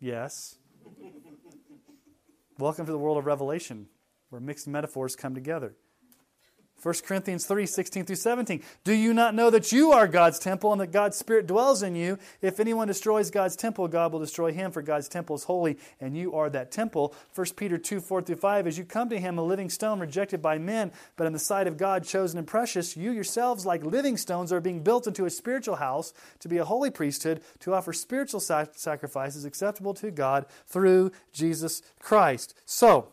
[0.00, 0.56] Yes.
[2.58, 3.86] Welcome to the world of Revelation,
[4.28, 5.74] where mixed metaphors come together.
[6.82, 8.62] 1 Corinthians 3 16 through 17.
[8.84, 11.94] Do you not know that you are God's temple and that God's Spirit dwells in
[11.94, 12.18] you?
[12.40, 16.16] If anyone destroys God's temple, God will destroy him, for God's temple is holy, and
[16.16, 17.14] you are that temple.
[17.34, 18.66] 1 Peter 2 4 through 5.
[18.66, 21.66] As you come to him, a living stone rejected by men, but in the sight
[21.66, 25.30] of God chosen and precious, you yourselves, like living stones, are being built into a
[25.30, 31.12] spiritual house to be a holy priesthood, to offer spiritual sacrifices acceptable to God through
[31.32, 32.54] Jesus Christ.
[32.64, 33.12] So,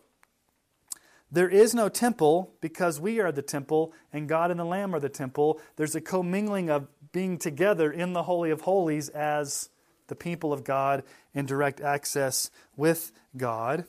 [1.31, 4.99] there is no temple because we are the temple and God and the Lamb are
[4.99, 5.59] the temple.
[5.75, 9.69] There's a commingling of being together in the Holy of Holies as
[10.07, 11.03] the people of God
[11.33, 13.85] in direct access with God.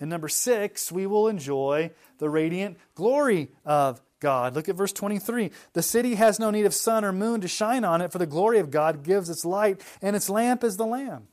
[0.00, 4.54] And number six, we will enjoy the radiant glory of God.
[4.54, 5.50] Look at verse 23.
[5.72, 8.26] The city has no need of sun or moon to shine on it, for the
[8.26, 11.28] glory of God gives its light, and its lamp is the Lamb.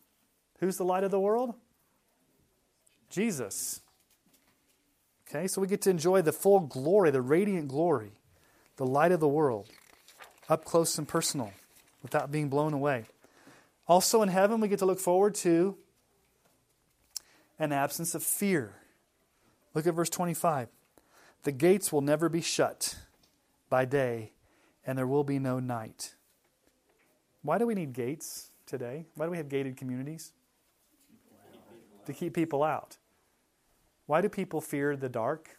[0.60, 1.56] Who's the light of the world?
[3.10, 3.82] Jesus.
[5.34, 8.12] Okay, so we get to enjoy the full glory, the radiant glory,
[8.76, 9.68] the light of the world,
[10.48, 11.52] up close and personal,
[12.04, 13.06] without being blown away.
[13.88, 15.76] Also in heaven, we get to look forward to
[17.58, 18.76] an absence of fear.
[19.74, 20.68] Look at verse 25.
[21.42, 22.96] The gates will never be shut
[23.72, 24.34] by day,
[24.86, 26.14] and there will be no night.
[27.42, 29.08] Why do we need gates today?
[29.16, 30.32] Why do we have gated communities?
[32.06, 32.98] To keep people out.
[34.06, 35.58] Why do people fear the dark?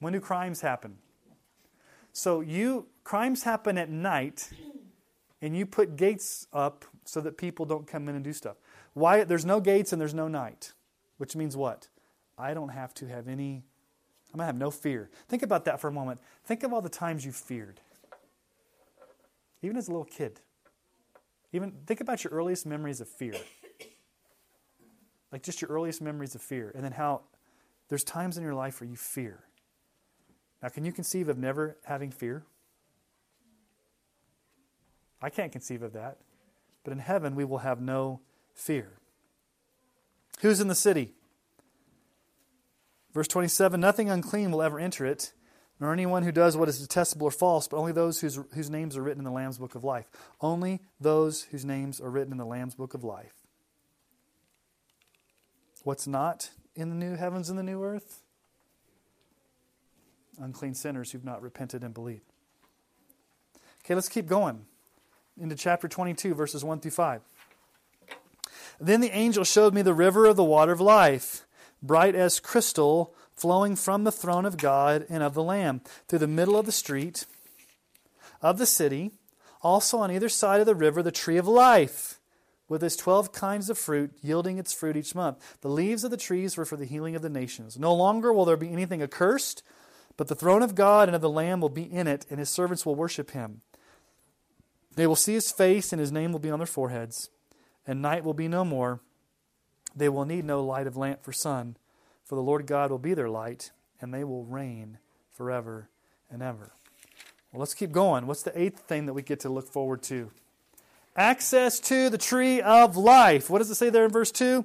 [0.00, 0.98] When do crimes happen?
[2.12, 4.50] So you crimes happen at night
[5.40, 8.56] and you put gates up so that people don't come in and do stuff.
[8.94, 10.72] Why there's no gates and there's no night,
[11.18, 11.88] which means what?
[12.38, 13.64] I don't have to have any
[14.32, 15.08] I'm going to have no fear.
[15.28, 16.20] Think about that for a moment.
[16.44, 17.80] Think of all the times you feared.
[19.62, 20.40] Even as a little kid.
[21.52, 23.34] Even think about your earliest memories of fear
[25.36, 27.20] like just your earliest memories of fear, and then how
[27.90, 29.40] there's times in your life where you fear.
[30.62, 32.46] Now, can you conceive of never having fear?
[35.20, 36.16] I can't conceive of that.
[36.84, 38.22] But in heaven, we will have no
[38.54, 38.92] fear.
[40.40, 41.12] Who's in the city?
[43.12, 45.34] Verse 27 Nothing unclean will ever enter it,
[45.78, 48.96] nor anyone who does what is detestable or false, but only those whose, whose names
[48.96, 50.08] are written in the Lamb's book of life.
[50.40, 53.34] Only those whose names are written in the Lamb's book of life.
[55.86, 58.20] What's not in the new heavens and the new earth?
[60.36, 62.32] Unclean sinners who've not repented and believed.
[63.84, 64.64] Okay, let's keep going
[65.40, 67.20] into chapter 22, verses 1 through 5.
[68.80, 71.46] Then the angel showed me the river of the water of life,
[71.80, 76.26] bright as crystal, flowing from the throne of God and of the Lamb, through the
[76.26, 77.26] middle of the street
[78.42, 79.12] of the city.
[79.62, 82.15] Also on either side of the river, the tree of life
[82.68, 85.58] with its 12 kinds of fruit, yielding its fruit each month.
[85.60, 87.78] The leaves of the trees were for the healing of the nations.
[87.78, 89.62] No longer will there be anything accursed,
[90.16, 92.50] but the throne of God and of the Lamb will be in it, and his
[92.50, 93.60] servants will worship him.
[94.96, 97.30] They will see his face, and his name will be on their foreheads,
[97.86, 99.00] and night will be no more.
[99.94, 101.76] They will need no light of lamp for sun,
[102.24, 103.70] for the Lord God will be their light,
[104.00, 104.98] and they will reign
[105.32, 105.88] forever
[106.30, 106.72] and ever.
[107.52, 108.26] Well, let's keep going.
[108.26, 110.30] What's the eighth thing that we get to look forward to?
[111.16, 113.50] Access to the tree of life.
[113.50, 114.64] What does it say there in verse 2?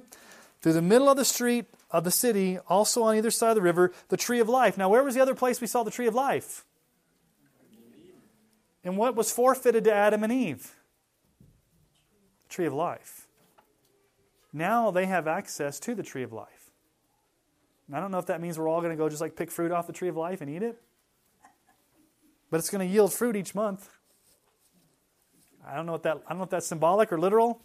[0.60, 3.62] Through the middle of the street of the city, also on either side of the
[3.62, 4.78] river, the tree of life.
[4.78, 6.64] Now, where was the other place we saw the tree of life?
[8.84, 10.74] And what was forfeited to Adam and Eve?
[12.48, 13.26] The tree of life.
[14.52, 16.70] Now they have access to the tree of life.
[17.86, 19.50] And I don't know if that means we're all going to go just like pick
[19.50, 20.80] fruit off the tree of life and eat it,
[22.50, 23.88] but it's going to yield fruit each month.
[25.66, 27.62] I don't know what that I don't know if that's symbolic or literal,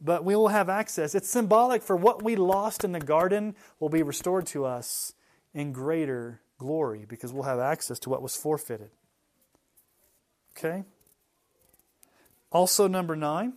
[0.00, 1.14] but we will have access.
[1.14, 5.14] It's symbolic for what we lost in the garden will be restored to us
[5.54, 8.90] in greater glory because we'll have access to what was forfeited.
[10.56, 10.84] Okay?
[12.52, 13.54] Also, number nine,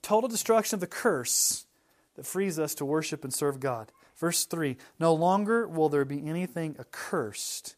[0.00, 1.66] total destruction of the curse
[2.14, 3.90] that frees us to worship and serve God.
[4.16, 7.76] Verse 3 No longer will there be anything accursed,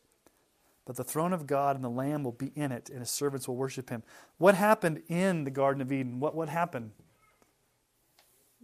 [0.84, 3.48] but the throne of God and the Lamb will be in it, and his servants
[3.48, 4.02] will worship him.
[4.38, 6.20] What happened in the Garden of Eden?
[6.20, 6.92] What, what happened?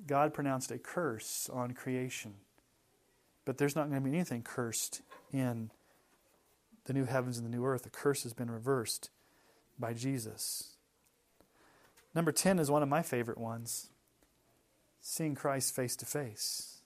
[0.07, 2.35] God pronounced a curse on creation.
[3.45, 5.03] But there's not going to be anything cursed
[5.33, 5.71] in
[6.85, 7.83] the new heavens and the new earth.
[7.83, 9.11] The curse has been reversed
[9.79, 10.77] by Jesus.
[12.15, 13.89] Number 10 is one of my favorite ones
[15.01, 16.81] seeing Christ face to face.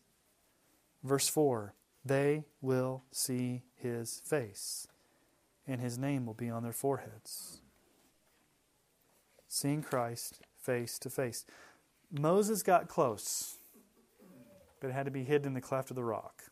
[1.02, 1.74] Verse 4
[2.04, 4.86] They will see his face,
[5.66, 7.60] and his name will be on their foreheads.
[9.48, 11.44] Seeing Christ face to face.
[12.10, 13.56] Moses got close,
[14.80, 16.44] but it had to be hidden in the cleft of the rock.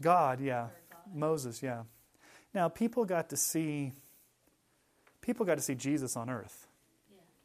[0.00, 0.68] God, yeah.
[1.12, 1.82] Moses, yeah.
[2.54, 3.92] Now people got to see
[5.20, 6.66] people got to see Jesus on earth.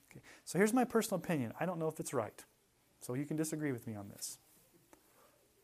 [0.10, 0.22] Okay.
[0.46, 1.54] So here's my personal opinion.
[1.60, 2.44] I don't know if it's right.
[3.02, 4.38] So you can disagree with me on this.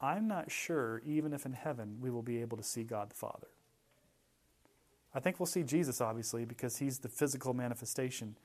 [0.01, 3.15] I'm not sure even if in heaven we will be able to see God the
[3.15, 3.47] Father.
[5.13, 8.37] I think we'll see Jesus obviously because he's the physical manifestation.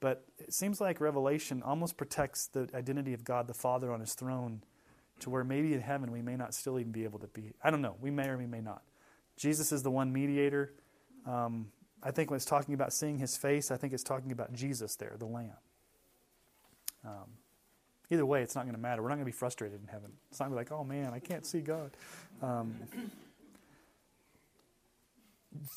[0.00, 4.14] But it seems like Revelation almost protects the identity of God the Father on his
[4.14, 4.62] throne
[5.20, 7.54] to where maybe in heaven we may not still even be able to be.
[7.62, 7.96] I don't know.
[8.00, 8.82] We may or we may not.
[9.36, 10.72] Jesus is the one mediator.
[11.26, 11.68] Um,
[12.02, 14.94] I think when it's talking about seeing his face, I think it's talking about Jesus
[14.96, 15.52] there, the Lamb.
[17.04, 17.30] Um,
[18.10, 19.02] either way, it's not going to matter.
[19.02, 20.12] We're not going to be frustrated in heaven.
[20.30, 21.90] It's not going to be like, oh man, I can't see God.
[22.42, 22.74] Um,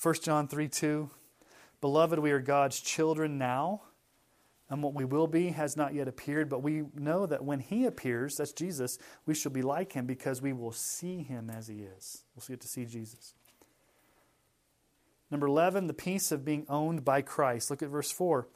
[0.01, 1.09] 1 John 3 2.
[1.79, 3.81] Beloved, we are God's children now
[4.71, 7.85] and what we will be has not yet appeared, but we know that when he
[7.85, 11.81] appears, that's Jesus, we shall be like him because we will see him as he
[11.81, 12.23] is.
[12.33, 13.33] We'll get to see Jesus.
[15.29, 17.69] Number 11, the peace of being owned by Christ.
[17.69, 18.47] Look at verse 4.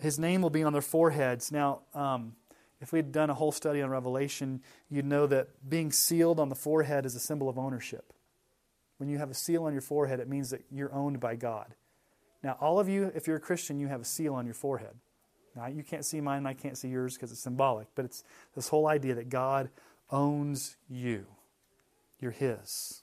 [0.00, 1.52] His name will be on their foreheads.
[1.52, 2.34] Now, um,
[2.80, 6.54] if we'd done a whole study on Revelation, you'd know that being sealed on the
[6.54, 8.12] forehead is a symbol of ownership.
[8.96, 11.74] When you have a seal on your forehead, it means that you're owned by God.
[12.42, 14.94] Now, all of you, if you're a Christian, you have a seal on your forehead.
[15.54, 18.24] Now, you can't see mine and I can't see yours because it's symbolic, but it's
[18.54, 19.68] this whole idea that God
[20.10, 21.26] owns you.
[22.18, 23.02] You're His.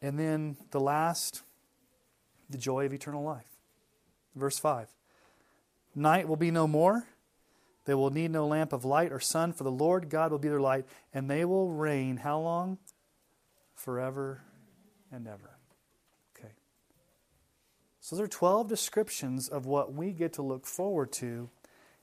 [0.00, 1.42] And then the last,
[2.48, 3.44] the joy of eternal life.
[4.34, 4.88] Verse 5
[5.94, 7.06] Night will be no more.
[7.84, 10.48] They will need no lamp of light or sun, for the Lord God will be
[10.48, 12.78] their light, and they will reign how long?
[13.74, 14.42] Forever
[15.10, 15.58] and ever.
[16.36, 16.52] Okay.
[18.00, 21.48] So there are 12 descriptions of what we get to look forward to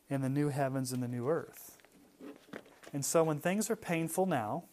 [0.10, 1.78] in the new heavens and the new earth.
[2.94, 4.64] And so when things are painful now,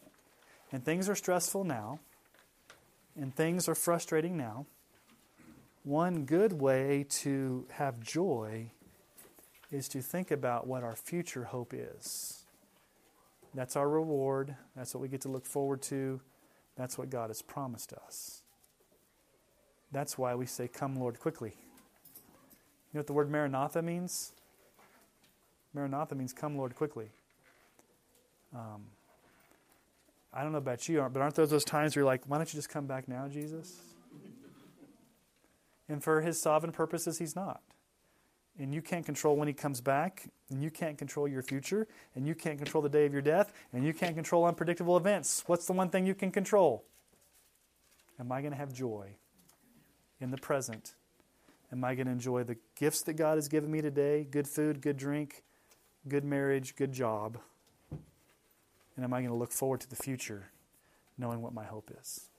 [0.71, 1.99] and things are stressful now,
[3.15, 4.65] and things are frustrating now,
[5.83, 8.71] one good way to have joy
[9.71, 12.45] is to think about what our future hope is.
[13.53, 14.55] That's our reward.
[14.75, 16.19] That's what we get to look forward to.
[16.75, 18.41] That's what God has promised us.
[19.91, 21.53] That's why we say, Come, Lord, quickly.
[21.55, 24.33] You know what the word Maranatha means?
[25.73, 27.07] Maranatha means, Come, Lord, quickly.
[28.53, 28.83] Um,
[30.33, 32.53] I don't know about you, but aren't those those times where you're like, Why don't
[32.53, 33.79] you just come back now, Jesus?
[35.87, 37.61] And for his sovereign purposes, he's not.
[38.57, 42.25] And you can't control when he comes back, and you can't control your future, and
[42.25, 45.43] you can't control the day of your death, and you can't control unpredictable events.
[45.47, 46.85] What's the one thing you can control?
[48.17, 49.15] Am I going to have joy?
[50.21, 50.95] in the present?
[51.71, 54.81] Am I going to enjoy the gifts that God has given me today good food,
[54.81, 55.43] good drink,
[56.07, 57.37] good marriage, good job?
[57.91, 60.51] And am I going to look forward to the future
[61.17, 62.29] knowing what my hope is?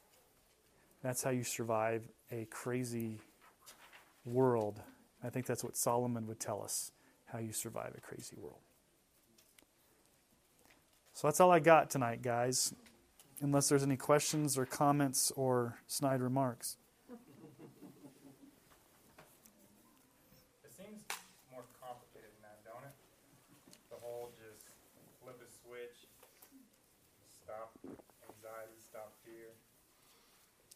[1.03, 2.03] That's how you survive
[2.33, 3.21] a crazy
[4.25, 4.81] world.
[5.27, 6.93] I think that's what Solomon would tell us
[7.27, 8.61] how you survive a crazy world.
[11.13, 12.75] So that's all I got tonight, guys.
[13.41, 16.77] Unless there's any questions or comments or snide remarks.
[28.97, 29.53] without fear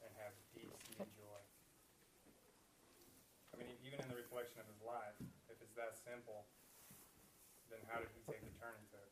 [0.05, 1.40] and have deep seated joy.
[3.51, 5.19] I mean, even in the reflection of his life,
[5.51, 6.47] if it's that simple,
[7.66, 9.11] then how did he take the turning to it?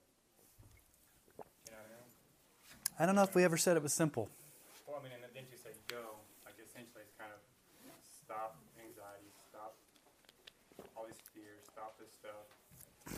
[1.67, 2.07] You know what I mean?
[2.95, 4.31] I don't know if we ever said it was simple.
[4.87, 6.23] Well, I mean, and then you say go?
[6.47, 7.43] Like essentially, it's kind of
[8.07, 9.75] stop anxiety, stop
[10.95, 12.47] all these fears, stop this stuff,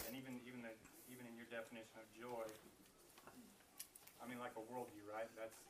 [0.09, 0.73] and even even the,
[1.13, 2.49] even in your definition of joy,
[4.21, 5.29] I mean, like a worldview, right?
[5.37, 5.61] That's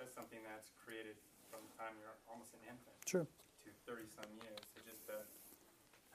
[0.00, 1.20] that's something that's created
[1.52, 3.28] from the time you're almost an infant Sure.
[3.28, 4.60] to thirty some years.
[4.72, 5.20] So just the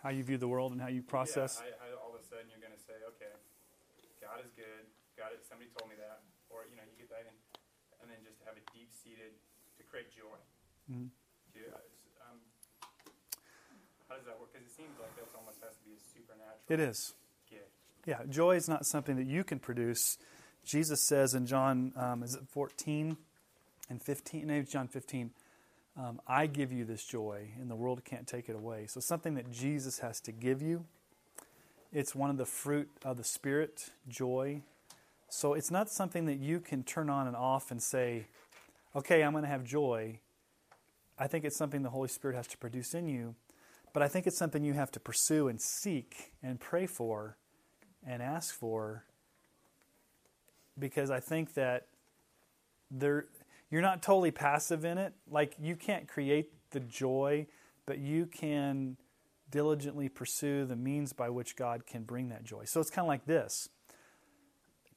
[0.01, 1.61] How you view the world and how you process.
[1.61, 3.29] Yeah, I, I, all of a sudden you're going to say, okay,
[4.17, 4.89] God is good.
[5.13, 7.35] God is, somebody told me that, or you know, you get that, in,
[8.01, 9.37] and then just have a deep seated
[9.77, 10.37] to create joy.
[10.89, 11.13] Mhm.
[11.53, 11.77] To, uh,
[12.33, 12.41] um,
[14.09, 14.49] how does that work?
[14.53, 17.13] Because it seems like that almost has to be a supernatural It is.
[17.45, 17.69] gift.
[18.09, 20.17] Yeah, joy is not something that you can produce.
[20.65, 23.17] Jesus says in John, um, is it 14
[23.89, 24.47] and 15?
[24.47, 25.29] No, John 15.
[25.97, 28.85] Um, I give you this joy, and the world can't take it away.
[28.88, 30.85] So, something that Jesus has to give you.
[31.91, 34.61] It's one of the fruit of the Spirit, joy.
[35.27, 38.27] So, it's not something that you can turn on and off and say,
[38.95, 40.19] okay, I'm going to have joy.
[41.19, 43.35] I think it's something the Holy Spirit has to produce in you.
[43.93, 47.35] But I think it's something you have to pursue and seek and pray for
[48.05, 49.03] and ask for
[50.80, 51.88] because I think that
[52.89, 53.26] there
[53.72, 55.14] you're not totally passive in it.
[55.30, 57.48] Like you can't create the joy,
[57.85, 58.98] but you can
[59.49, 62.65] diligently pursue the means by which God can bring that joy.
[62.65, 63.69] So it's kind of like this.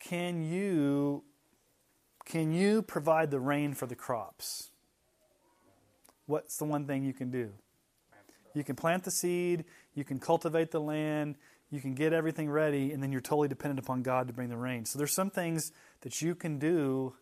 [0.00, 1.24] Can you
[2.26, 4.70] can you provide the rain for the crops?
[6.26, 7.52] What's the one thing you can do?
[8.54, 9.64] You can plant the seed,
[9.94, 11.36] you can cultivate the land,
[11.70, 14.56] you can get everything ready, and then you're totally dependent upon God to bring the
[14.56, 14.86] rain.
[14.86, 17.14] So there's some things that you can do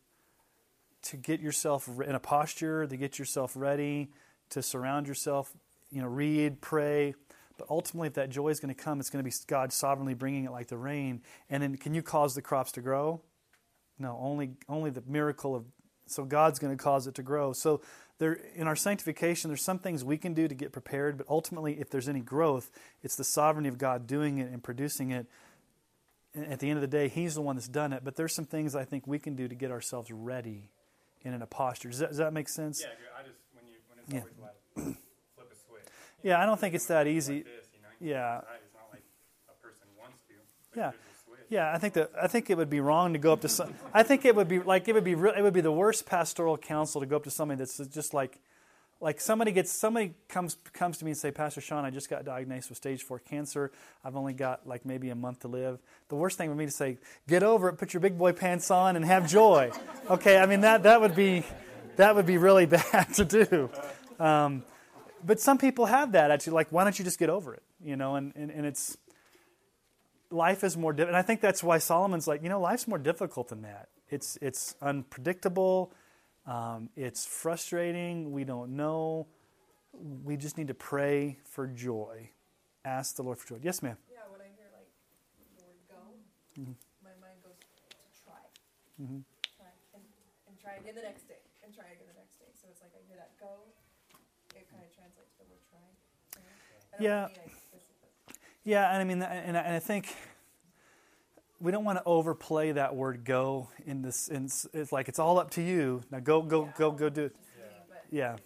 [1.02, 4.10] to get yourself in a posture, to get yourself ready,
[4.50, 5.52] to surround yourself,
[5.90, 7.14] you know, read, pray.
[7.58, 10.14] But ultimately, if that joy is going to come, it's going to be God sovereignly
[10.14, 11.22] bringing it like the rain.
[11.50, 13.20] And then, can you cause the crops to grow?
[13.98, 15.64] No, only only the miracle of.
[16.06, 17.52] So God's going to cause it to grow.
[17.52, 17.80] So
[18.18, 21.80] there, in our sanctification, there's some things we can do to get prepared, but ultimately,
[21.80, 22.70] if there's any growth,
[23.02, 25.26] it's the sovereignty of God doing it and producing it.
[26.34, 28.04] At the end of the day, He's the one that's done it.
[28.04, 30.70] But there's some things I think we can do to get ourselves ready
[31.24, 31.88] and in a posture.
[31.90, 32.80] Does that, does that make sense?
[32.82, 32.88] Yeah,
[33.18, 34.20] I just when you when it's Yeah.
[34.20, 34.38] always
[34.86, 34.96] like
[35.34, 35.82] flip a switch.
[36.22, 37.42] Yeah, I don't think it's that Like easy.
[37.42, 38.38] this, you know, Yeah.
[38.38, 39.02] It's not like
[39.48, 40.34] a person wants to.
[40.78, 40.90] Yeah.
[40.90, 41.46] there's a switch.
[41.48, 43.74] Yeah, I think that I think it would be wrong to go up to some.
[43.92, 46.06] I think it would be like it would be re- it would be the worst
[46.06, 48.38] pastoral counsel to go up to somebody that's just like
[49.02, 52.24] like somebody gets somebody comes comes to me and say, Pastor Sean, I just got
[52.24, 53.72] diagnosed with stage four cancer.
[54.04, 55.80] I've only got like maybe a month to live.
[56.08, 56.98] The worst thing for me to say,
[57.28, 59.70] get over it, put your big boy pants on, and have joy.
[60.10, 61.44] Okay, I mean that that would be
[61.96, 63.70] that would be really bad to do.
[64.18, 64.64] Um,
[65.24, 66.54] but some people have that actually.
[66.54, 67.62] Like, why don't you just get over it?
[67.82, 68.96] You know, and and, and it's
[70.30, 71.10] life is more difficult.
[71.10, 73.88] And I think that's why Solomon's like, you know, life's more difficult than that.
[74.10, 75.92] It's it's unpredictable.
[76.46, 78.32] Um, it's frustrating.
[78.32, 79.26] We don't know.
[80.24, 82.30] We just need to pray for joy.
[82.84, 83.60] Ask the Lord for joy.
[83.62, 83.96] Yes, ma'am.
[84.10, 84.90] Yeah, when I hear like
[85.56, 86.02] the word go,
[86.60, 86.74] Mhm.
[87.04, 87.66] my mind goes to
[88.24, 88.42] try,
[89.00, 89.20] Mm-hmm.
[89.56, 90.02] try, and,
[90.48, 92.50] and try again the next day, and try again the next day.
[92.60, 93.62] So it's like I hear that go,
[94.56, 95.78] it kind of translates to the word try.
[95.78, 96.50] you know?
[96.90, 97.26] I don't Yeah.
[97.28, 100.16] mean I- this is the- Yeah, and I mean, and I, and I think
[101.62, 104.28] we don't want to overplay that word "go" in this.
[104.28, 106.02] In, it's like it's all up to you.
[106.10, 107.36] Now go, go, go, go do it.
[108.10, 108.36] Yeah.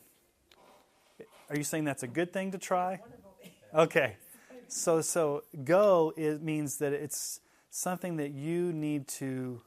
[1.48, 2.96] Are you saying that's a good thing to try?
[2.96, 4.16] one of them- Okay.
[4.68, 7.40] So so go it means that it's
[7.70, 9.62] something that you need to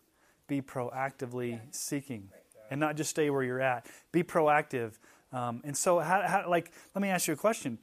[0.47, 2.29] be proactively seeking
[2.69, 3.87] and not just stay where you're at.
[4.11, 4.93] Be proactive.
[5.31, 7.79] Um, and so how, how like let me ask you a question.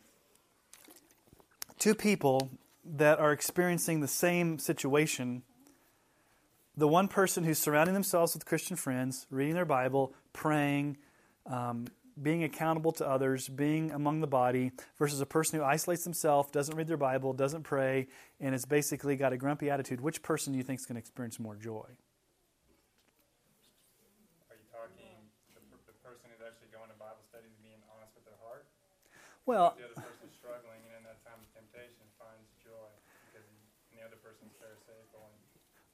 [1.78, 2.50] Two people
[2.84, 5.42] that are experiencing the same situation
[6.76, 10.98] the one person who's surrounding themselves with Christian friends, reading their Bible, praying,
[11.46, 11.86] um,
[12.20, 16.76] being accountable to others, being among the body, versus a person who isolates themselves, doesn't
[16.76, 18.08] read their Bible, doesn't pray,
[18.40, 21.00] and has basically got a grumpy attitude, which person do you think is going to
[21.00, 21.88] experience more joy?
[24.48, 25.16] Are you talking
[25.56, 28.68] the, the person who's actually going to Bible study and being honest with their heart?
[29.44, 32.92] Well, the other person struggling and in that time of temptation finds joy
[33.28, 33.56] because he,
[33.92, 35.36] and the other person's pharisaical and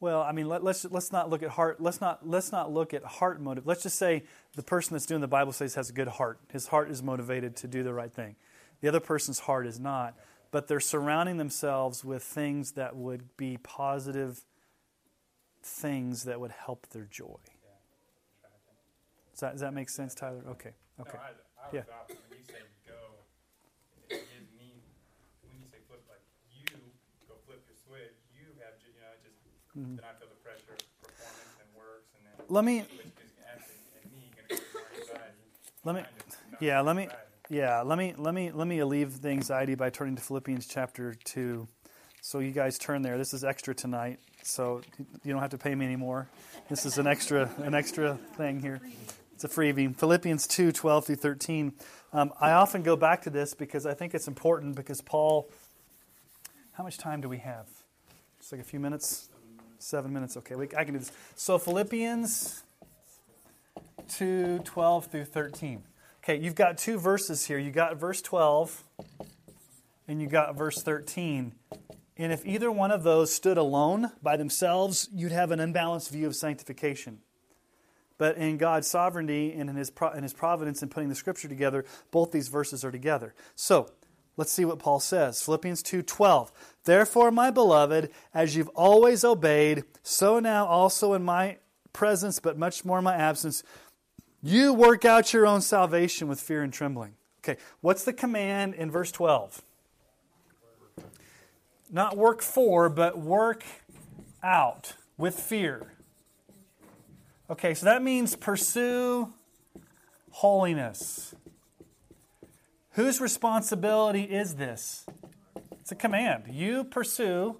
[0.02, 1.80] well, I mean, let, let's let's not look at heart.
[1.80, 3.68] Let's not let's not look at heart motive.
[3.68, 4.24] Let's just say
[4.56, 6.40] the person that's doing the Bible studies has a good heart.
[6.52, 8.34] His heart is motivated to do the right thing.
[8.80, 10.14] The other person's heart is not.
[10.50, 14.44] But they're surrounding themselves with things that would be positive
[15.62, 17.38] things that would help their joy.
[19.30, 20.42] Does that, does that make sense, Tyler?
[20.50, 20.74] Okay.
[21.00, 21.16] Okay.
[21.16, 21.30] No, I,
[21.62, 21.86] I Yeah.
[21.94, 22.10] off.
[22.10, 22.98] When you say go,
[24.10, 24.82] it gives me,
[25.46, 26.20] when you say flip, like
[26.52, 26.66] you
[27.30, 29.08] go flip your switch, you have, ju- you know,
[29.78, 29.96] Mhm.
[29.96, 34.30] then I feel the pressure of performance and works, and then Let me, actually, me,
[34.36, 35.38] going to create more anxiety.
[35.84, 37.22] let me, kind of, not yeah, let me, anxiety.
[37.48, 41.14] yeah, let me, let me, let me alleviate the anxiety by turning to Philippians chapter
[41.14, 41.68] two.
[42.20, 43.18] So you guys turn there.
[43.18, 44.80] This is extra tonight, so
[45.24, 46.28] you don't have to pay me anymore.
[46.68, 48.80] This is an extra, an extra thing here.
[49.34, 49.96] It's a freebie.
[49.96, 51.72] Philippians 2, 12 through 13.
[52.12, 55.50] Um, I often go back to this because I think it's important because Paul,
[56.74, 57.66] how much time do we have?
[58.38, 59.28] Just like a few minutes?
[59.82, 60.36] Seven minutes.
[60.36, 61.10] Okay, we, I can do this.
[61.34, 62.62] So Philippians
[64.10, 65.82] 2, 12 through 13.
[66.22, 67.58] Okay, you've got two verses here.
[67.58, 68.84] You got verse 12
[70.06, 71.52] and you got verse 13.
[72.16, 76.28] And if either one of those stood alone by themselves, you'd have an unbalanced view
[76.28, 77.18] of sanctification.
[78.18, 81.48] But in God's sovereignty and in his, pro- in his providence in putting the scripture
[81.48, 83.34] together, both these verses are together.
[83.56, 83.90] So,
[84.36, 85.42] let's see what Paul says.
[85.42, 86.52] Philippians 2:12.
[86.84, 91.58] Therefore, my beloved, as you've always obeyed, so now also in my
[91.92, 93.62] presence, but much more in my absence,
[94.42, 97.14] you work out your own salvation with fear and trembling.
[97.40, 99.62] Okay, what's the command in verse 12?
[101.90, 103.64] Not work for, but work
[104.42, 105.92] out with fear.
[107.50, 109.32] Okay, so that means pursue
[110.30, 111.34] holiness.
[112.92, 115.06] Whose responsibility is this?
[115.92, 116.44] A command.
[116.48, 117.58] You pursue,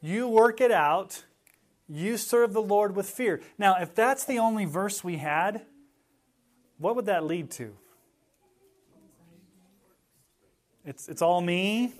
[0.00, 1.22] you work it out,
[1.86, 3.42] you serve the Lord with fear.
[3.58, 5.66] Now, if that's the only verse we had,
[6.78, 7.76] what would that lead to?
[10.86, 11.92] It's, it's all me.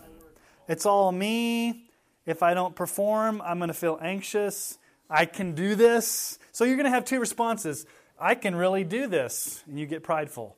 [0.68, 1.90] It's all me.
[2.24, 4.78] If I don't perform, I'm going to feel anxious.
[5.10, 6.38] I can do this.
[6.52, 7.84] So you're going to have two responses.
[8.18, 10.56] I can really do this, and you get prideful.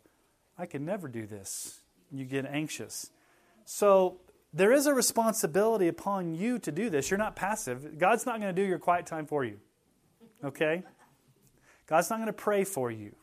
[0.56, 1.80] I can never do this,
[2.12, 3.10] you get anxious.
[3.70, 4.16] So
[4.54, 7.10] there is a responsibility upon you to do this.
[7.10, 7.98] You're not passive.
[7.98, 9.58] God's not going to do your quiet time for you.
[10.42, 10.84] Okay?
[11.86, 13.14] God's not going to pray for you.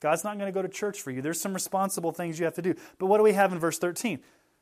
[0.00, 1.20] God's not going to go to church for you.
[1.20, 2.74] There's some responsible things you have to do.
[2.96, 4.20] But what do we have in verse 13?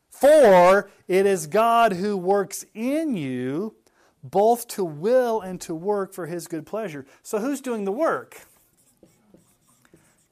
[0.09, 3.77] For it is God who works in you
[4.25, 7.07] both to will and to work for his good pleasure.
[7.23, 8.49] So who's doing the work?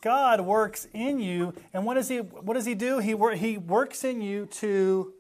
[0.00, 2.98] God works in you, and what does he what does he do?
[2.98, 5.12] He he works in you to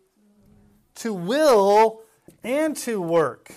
[0.96, 2.02] to will
[2.44, 3.52] and to work.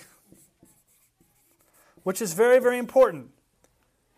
[2.03, 3.30] Which is very very important.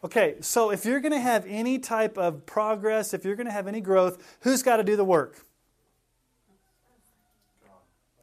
[0.03, 3.53] Okay, so if you're going to have any type of progress, if you're going to
[3.53, 5.45] have any growth, who's got to do the work?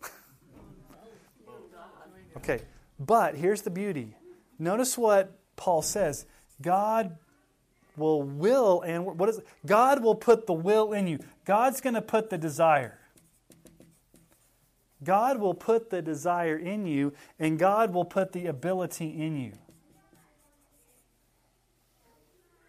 [2.37, 2.63] Okay,
[2.99, 4.15] but here's the beauty.
[4.59, 6.25] Notice what Paul says.
[6.63, 7.17] God
[8.01, 9.47] will will and what is it?
[9.65, 11.21] God will put the will in you.
[11.45, 12.99] God's going to put the desire.
[15.03, 19.53] God will put the desire in you and God will put the ability in you.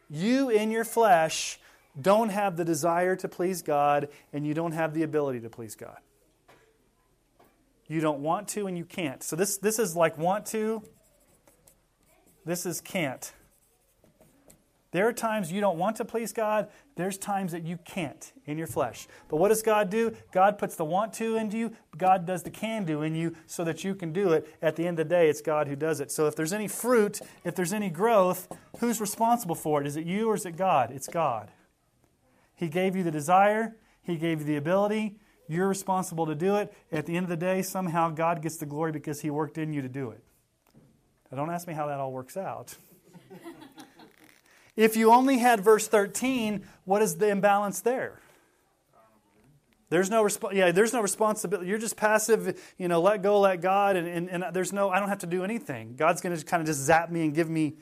[0.10, 1.60] You in your flesh
[1.99, 5.76] don't have the desire to please God and you don't have the ability to please
[5.76, 5.98] God.
[7.88, 9.22] You don't want to and you can't.
[9.22, 10.82] So this, this is like want to,
[12.45, 13.34] this is can't.
[14.91, 16.68] There are times you don't want to please God.
[16.95, 19.07] There's times that you can't in your flesh.
[19.30, 20.13] But what does God do?
[20.34, 21.72] God puts the want to into you.
[21.97, 24.53] God does the can do in you so that you can do it.
[24.61, 26.11] At the end of the day, it's God who does it.
[26.11, 29.88] So if there's any fruit, if there's any growth, who's responsible for it?
[29.88, 30.91] Is it you or is it God?
[30.91, 31.51] It's God.
[32.53, 35.15] He gave you the desire, He gave you the ability.
[35.47, 36.73] You're responsible to do it.
[36.91, 39.73] At the end of the day, somehow God gets the glory because He worked in
[39.73, 40.23] you to do it.
[41.30, 42.76] Now, don't ask me how that all works out.
[44.76, 48.19] if you only had verse 13, what is the imbalance there?
[49.89, 51.68] There's no resp- yeah, there's no responsibility.
[51.68, 55.02] You're just passive, you know, let go, let God, and, and, and there's no, I
[55.02, 55.95] don't have to do anything.
[55.98, 57.76] God's going to kind of just zap me and give me,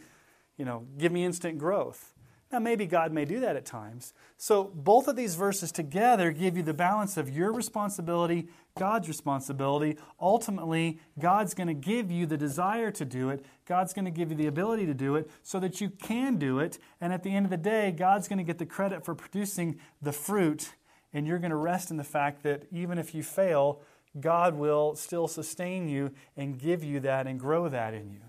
[0.58, 2.14] you know, give me instant growth.
[2.52, 4.12] Now, maybe God may do that at times.
[4.38, 9.98] So, both of these verses together give you the balance of your responsibility, God's responsibility.
[10.20, 14.32] Ultimately, God's going to give you the desire to do it, God's going to give
[14.32, 16.80] you the ability to do it so that you can do it.
[17.00, 19.80] And at the end of the day, God's going to get the credit for producing
[20.02, 20.74] the fruit.
[21.14, 23.82] And you're going to rest in the fact that even if you fail,
[24.20, 28.22] God will still sustain you and give you that and grow that in you.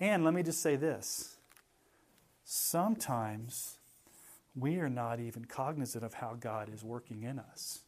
[0.00, 1.35] And let me just say this
[2.46, 3.78] sometimes
[4.54, 7.80] we are not even cognizant of how God is working in us.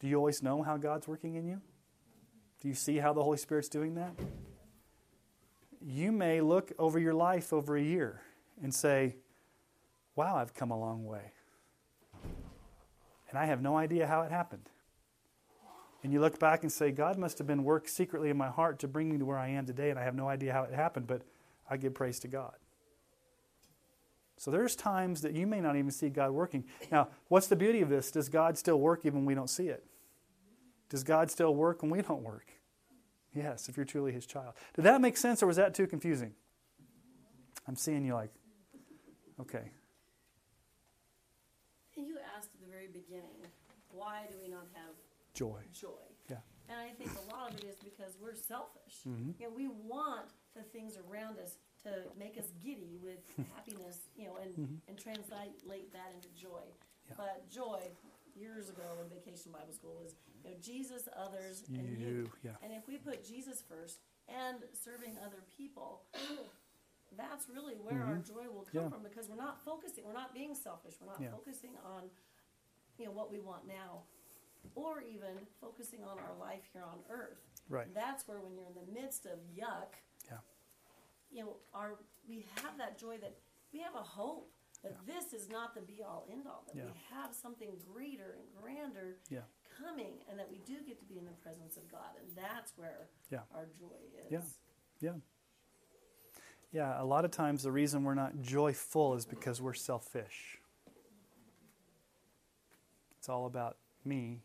[0.00, 1.60] Do you always know how God's working in you?
[2.60, 4.14] Do you see how the Holy Spirit's doing that?
[5.84, 8.22] You may look over your life over a year
[8.62, 9.16] and say,
[10.14, 11.32] Wow, I've come a long way.
[13.30, 14.68] And I have no idea how it happened.
[16.04, 18.78] And you look back and say, God must have been work secretly in my heart
[18.80, 20.74] to bring me to where I am today, and I have no idea how it
[20.74, 21.22] happened, but
[21.70, 22.52] I give praise to God.
[24.42, 26.64] So there's times that you may not even see God working.
[26.90, 28.10] Now, what's the beauty of this?
[28.10, 29.84] Does God still work even when we don't see it?
[30.88, 32.48] Does God still work when we don't work?
[33.32, 34.54] Yes, if you're truly his child.
[34.74, 36.32] Did that make sense or was that too confusing?
[37.68, 38.32] I'm seeing you like,
[39.42, 39.70] okay.
[41.94, 43.46] You asked at the very beginning,
[43.92, 44.90] why do we not have
[45.34, 45.60] Joy.
[45.72, 45.88] joy?
[46.28, 46.38] Yeah.
[46.68, 49.04] And I think a lot of it is because we're selfish.
[49.06, 49.38] Mhm.
[49.38, 53.18] You know, we want the things around us to make us giddy with
[53.54, 54.78] happiness, you know, and, Mhm.
[54.88, 56.62] and translate that into joy.
[57.08, 57.14] Yeah.
[57.16, 57.82] But joy,
[58.34, 60.14] years ago in vacation Bible school, was
[60.44, 62.06] you know Jesus, others, and you.
[62.06, 62.56] You, yeah.
[62.62, 63.98] And if we put Jesus first
[64.28, 66.02] and serving other people,
[67.16, 68.78] that's really where our joy will come Mm-hmm.
[68.78, 68.88] Yeah.
[68.88, 71.30] from because we're not focusing, we're not being selfish, we're not Yeah.
[71.30, 72.10] focusing on
[72.98, 74.02] you know what we want now
[74.76, 77.40] or even focusing on our life here on earth.
[77.68, 77.92] Right.
[77.94, 79.94] That's where when you're in the midst of yuck.
[81.32, 81.98] You know, our
[82.28, 83.34] we have that joy that
[83.72, 84.50] we have a hope
[84.82, 86.84] that this is not the be all end all, that Yeah.
[86.86, 89.42] we have something greater and grander Yeah.
[89.78, 92.76] coming and that we do get to be in the presence of God and that's
[92.76, 93.42] where Yeah.
[93.54, 93.96] our joy
[94.28, 94.30] is.
[95.00, 95.12] Yeah.
[95.12, 95.20] Yeah.
[96.72, 100.58] Yeah, a lot of times the reason we're not joyful is because we're selfish.
[103.18, 104.42] It's all about me.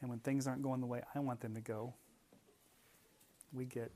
[0.00, 1.94] And when things aren't going the way I want them to go,
[3.52, 3.92] we get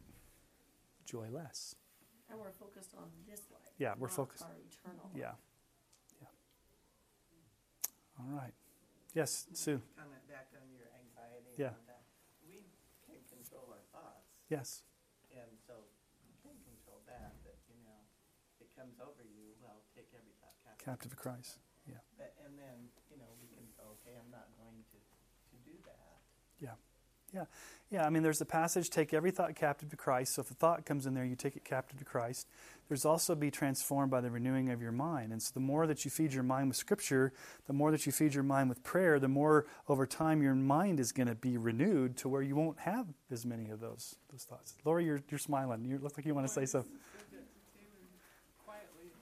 [1.11, 1.75] joyless.
[2.31, 3.75] And we're focused on this life.
[3.79, 5.19] Yeah, we're not focused- our eternal life.
[5.19, 5.35] Yeah.
[6.23, 6.31] Yeah.
[8.23, 8.55] All right.
[9.15, 9.83] Yes, Sue.
[9.99, 11.75] comment back on your anxiety Yeah.
[11.75, 12.03] and that
[12.47, 12.71] we
[13.03, 14.85] can control our thoughts Yes.
[15.35, 15.91] and so
[16.23, 18.07] you can control that that you know
[18.61, 21.59] it comes over you well take every thought captive Captive of Christ.
[21.87, 21.99] Yeah.
[22.17, 23.67] But- and then you know we can
[23.99, 24.99] okay i'm not going to
[25.51, 26.23] to do that
[26.61, 26.77] Yeah.
[27.35, 27.45] Yeah.
[27.91, 28.07] Yeah.
[28.07, 30.35] I mean, there's a passage, take every thought captive to Christ.
[30.35, 32.47] So if a thought comes in there, you take it captive to Christ.
[32.89, 35.31] There's also be transformed by the renewing of your mind.
[35.33, 37.33] And so the more that you feed your mind with Scripture,
[37.69, 40.99] the more that you feed your mind with prayer, the more over time your mind
[40.99, 44.43] is going to be renewed to where you won't have as many of those those
[44.45, 44.75] thoughts.
[44.85, 45.85] Lori, you're, you're smiling.
[45.85, 46.91] You look like you want to say something.
[48.65, 49.13] Quietly,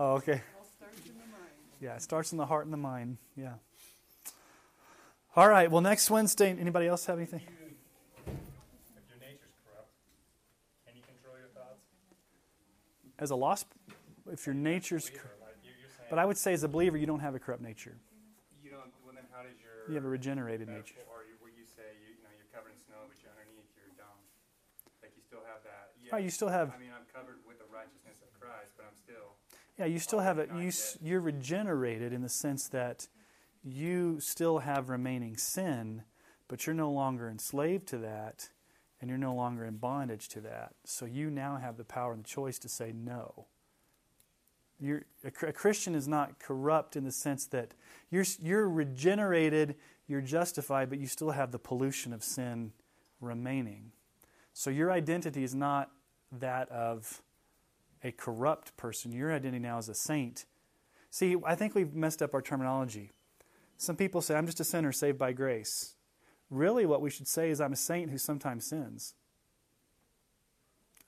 [0.00, 0.42] Oh, okay.
[0.58, 1.52] all starts in the mind.
[1.80, 3.18] Yeah, it starts in the heart and the mind.
[3.36, 3.54] Yeah.
[5.34, 5.70] All right.
[5.70, 7.40] Well, next Wednesday, anybody else have anything?
[7.40, 7.48] If
[8.28, 9.88] your nature's corrupt,
[10.84, 11.80] can you control your thoughts?
[13.18, 13.66] As a lost,
[14.30, 16.98] if your nature's Believer, like you, you're saying, But I would say, as a believer,
[16.98, 17.96] you don't have a corrupt nature.
[18.62, 18.92] you don't.
[19.04, 21.00] Well, then how does your You have a regenerated nature.
[21.08, 23.72] or you, where you say you, you know you're covered in snow, but you're underneath
[23.72, 24.20] you're dumb.
[25.00, 25.96] Like you still have that.
[26.04, 28.84] Yeah, Right, you still have, I mean, I'm covered with the righteousness of Christ, but
[28.84, 29.32] I'm still.
[29.80, 30.52] yeah, you still have it.
[30.52, 30.68] You,
[31.00, 33.08] you're regenerated in the sense that
[33.64, 36.02] you still have remaining sin,
[36.48, 38.50] but you're no longer enslaved to that,
[39.00, 40.74] and you're no longer in bondage to that.
[40.84, 43.46] So you now have the power and the choice to say no.
[44.80, 47.72] You're, a, a Christian is not corrupt in the sense that
[48.10, 49.76] you're, you're regenerated,
[50.08, 52.72] you're justified, but you still have the pollution of sin
[53.20, 53.92] remaining.
[54.52, 55.90] So your identity is not
[56.32, 57.22] that of
[58.02, 59.12] a corrupt person.
[59.12, 60.46] Your identity now is a saint.
[61.10, 63.12] See, I think we've messed up our terminology.
[63.82, 65.96] Some people say, I'm just a sinner saved by grace.
[66.50, 69.14] Really, what we should say is, I'm a saint who sometimes sins.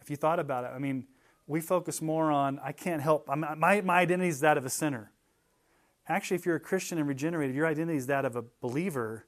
[0.00, 1.06] If you thought about it, I mean,
[1.46, 5.12] we focus more on, I can't help, my, my identity is that of a sinner.
[6.08, 9.26] Actually, if you're a Christian and regenerated, your identity is that of a believer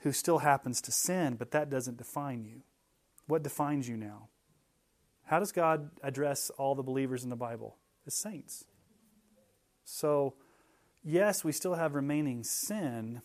[0.00, 2.60] who still happens to sin, but that doesn't define you.
[3.26, 4.28] What defines you now?
[5.24, 7.78] How does God address all the believers in the Bible?
[8.06, 8.66] As saints.
[9.86, 10.34] So,
[11.06, 13.22] yes, we still have remaining sin,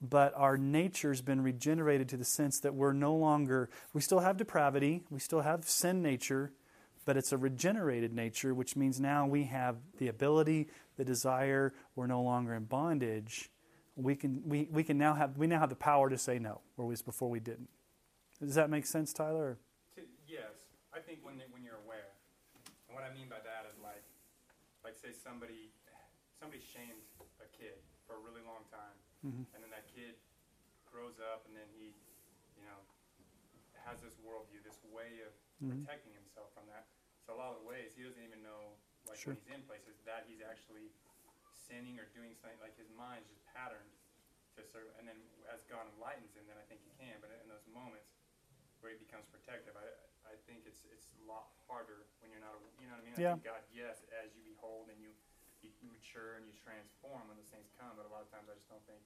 [0.00, 4.36] but our nature's been regenerated to the sense that we're no longer, we still have
[4.36, 6.52] depravity, we still have sin nature,
[7.04, 12.06] but it's a regenerated nature, which means now we have the ability, the desire, we're
[12.06, 13.50] no longer in bondage.
[13.94, 16.60] We can, we, we can now have, we now have the power to say no,
[16.74, 17.68] whereas before we didn't.
[18.40, 19.58] Does that make sense, Tyler?
[20.28, 22.12] Yes, I think when when you're aware,
[22.88, 24.04] and what I mean by that is like,
[24.84, 25.72] like say somebody
[26.46, 27.02] somebody shamed
[27.42, 27.74] a kid
[28.06, 28.94] for a really long time,
[29.26, 29.50] Mhm.
[29.50, 30.14] and then that kid
[30.86, 31.90] grows up, and then he,
[32.54, 32.86] you know,
[33.82, 35.82] has this worldview, this way of Mhm.
[35.82, 36.86] protecting himself from that.
[37.26, 39.34] So a lot of the ways he doesn't even know, like Sure.
[39.34, 40.92] when he's in places, that he's actually
[41.50, 42.60] sinning or doing something.
[42.60, 43.90] Like his mind's just patterned
[44.54, 47.20] to certain, and then as God enlightens him, then I think he can.
[47.20, 48.14] But in those moments
[48.78, 49.86] where he becomes protective, I,
[50.30, 52.54] I think it's it's a lot harder when you're not.
[52.54, 53.14] A, you know what I mean?
[53.18, 53.30] Yeah.
[53.30, 55.12] I think God, yes, as you behold and you,
[55.82, 58.54] you mature and you transform when those things come, but a lot of times I
[58.54, 59.02] just don't think.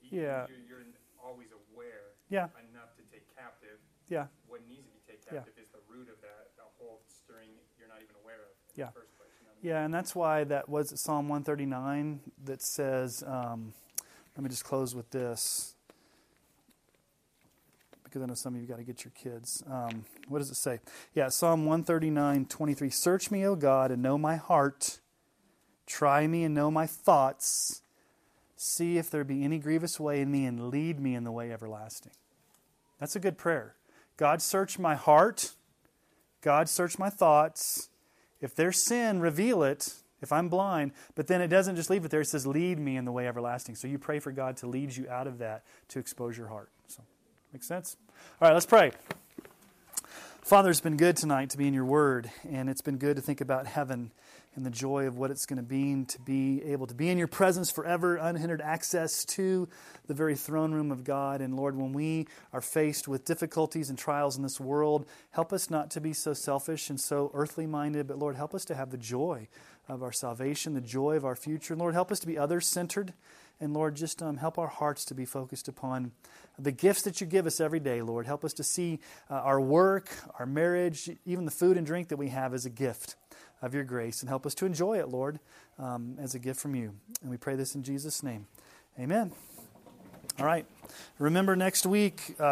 [0.00, 0.46] you- Yeah.
[0.48, 0.86] You're, you're
[1.22, 2.48] always aware Yeah.
[2.70, 3.80] enough to take captive.
[4.08, 4.28] Yeah.
[4.46, 5.40] What needs to be taken Yeah.
[5.40, 8.80] captive is the root of that, the whole stirring you're not even aware of in
[8.80, 8.86] Yeah.
[8.92, 9.30] the first place.
[9.40, 9.64] You know I mean?
[9.64, 13.72] Yeah, and that's why that was Psalm 139 that says, um,
[14.36, 15.74] let me just close with this.
[18.04, 19.62] Because I know some of you got to get your kids.
[19.66, 20.78] Um, what does it say?
[21.14, 22.90] Yeah, Psalm 139, 23.
[22.90, 25.00] Search me, O God, and know my heart.
[25.86, 27.82] Try me and know my thoughts.
[28.56, 31.52] See if there be any grievous way in me, and lead me in the way
[31.52, 32.12] everlasting.
[32.98, 33.74] That's a good prayer.
[34.16, 35.54] God, search my heart.
[36.40, 37.90] God, search my thoughts.
[38.40, 39.94] If there's sin, reveal it.
[40.22, 42.22] If I'm blind, but then it doesn't just leave it there.
[42.22, 44.96] It says, "Lead me in the way everlasting." So you pray for God to lead
[44.96, 46.70] you out of that to expose your heart.
[46.86, 47.02] So,
[47.52, 47.98] make sense.
[48.40, 48.92] All right, let's pray.
[50.40, 53.22] Father, it's been good tonight to be in your Word, and it's been good to
[53.22, 54.12] think about heaven
[54.56, 57.18] and the joy of what it's going to be to be able to be in
[57.18, 59.68] your presence forever, unhindered access to
[60.06, 61.40] the very throne room of God.
[61.40, 65.70] And Lord, when we are faced with difficulties and trials in this world, help us
[65.70, 68.90] not to be so selfish and so earthly minded, but Lord, help us to have
[68.90, 69.48] the joy
[69.88, 71.74] of our salvation, the joy of our future.
[71.74, 73.12] And Lord, help us to be others centered.
[73.60, 76.12] And Lord, just um, help our hearts to be focused upon
[76.58, 78.26] the gifts that you give us every day, Lord.
[78.26, 79.00] Help us to see
[79.30, 80.08] uh, our work,
[80.38, 83.16] our marriage, even the food and drink that we have as a gift
[83.62, 84.20] of your grace.
[84.20, 85.40] And help us to enjoy it, Lord,
[85.78, 86.94] um, as a gift from you.
[87.22, 88.46] And we pray this in Jesus' name.
[88.98, 89.32] Amen.
[90.38, 90.66] All right.
[91.18, 92.34] Remember next week.
[92.38, 92.44] Uh,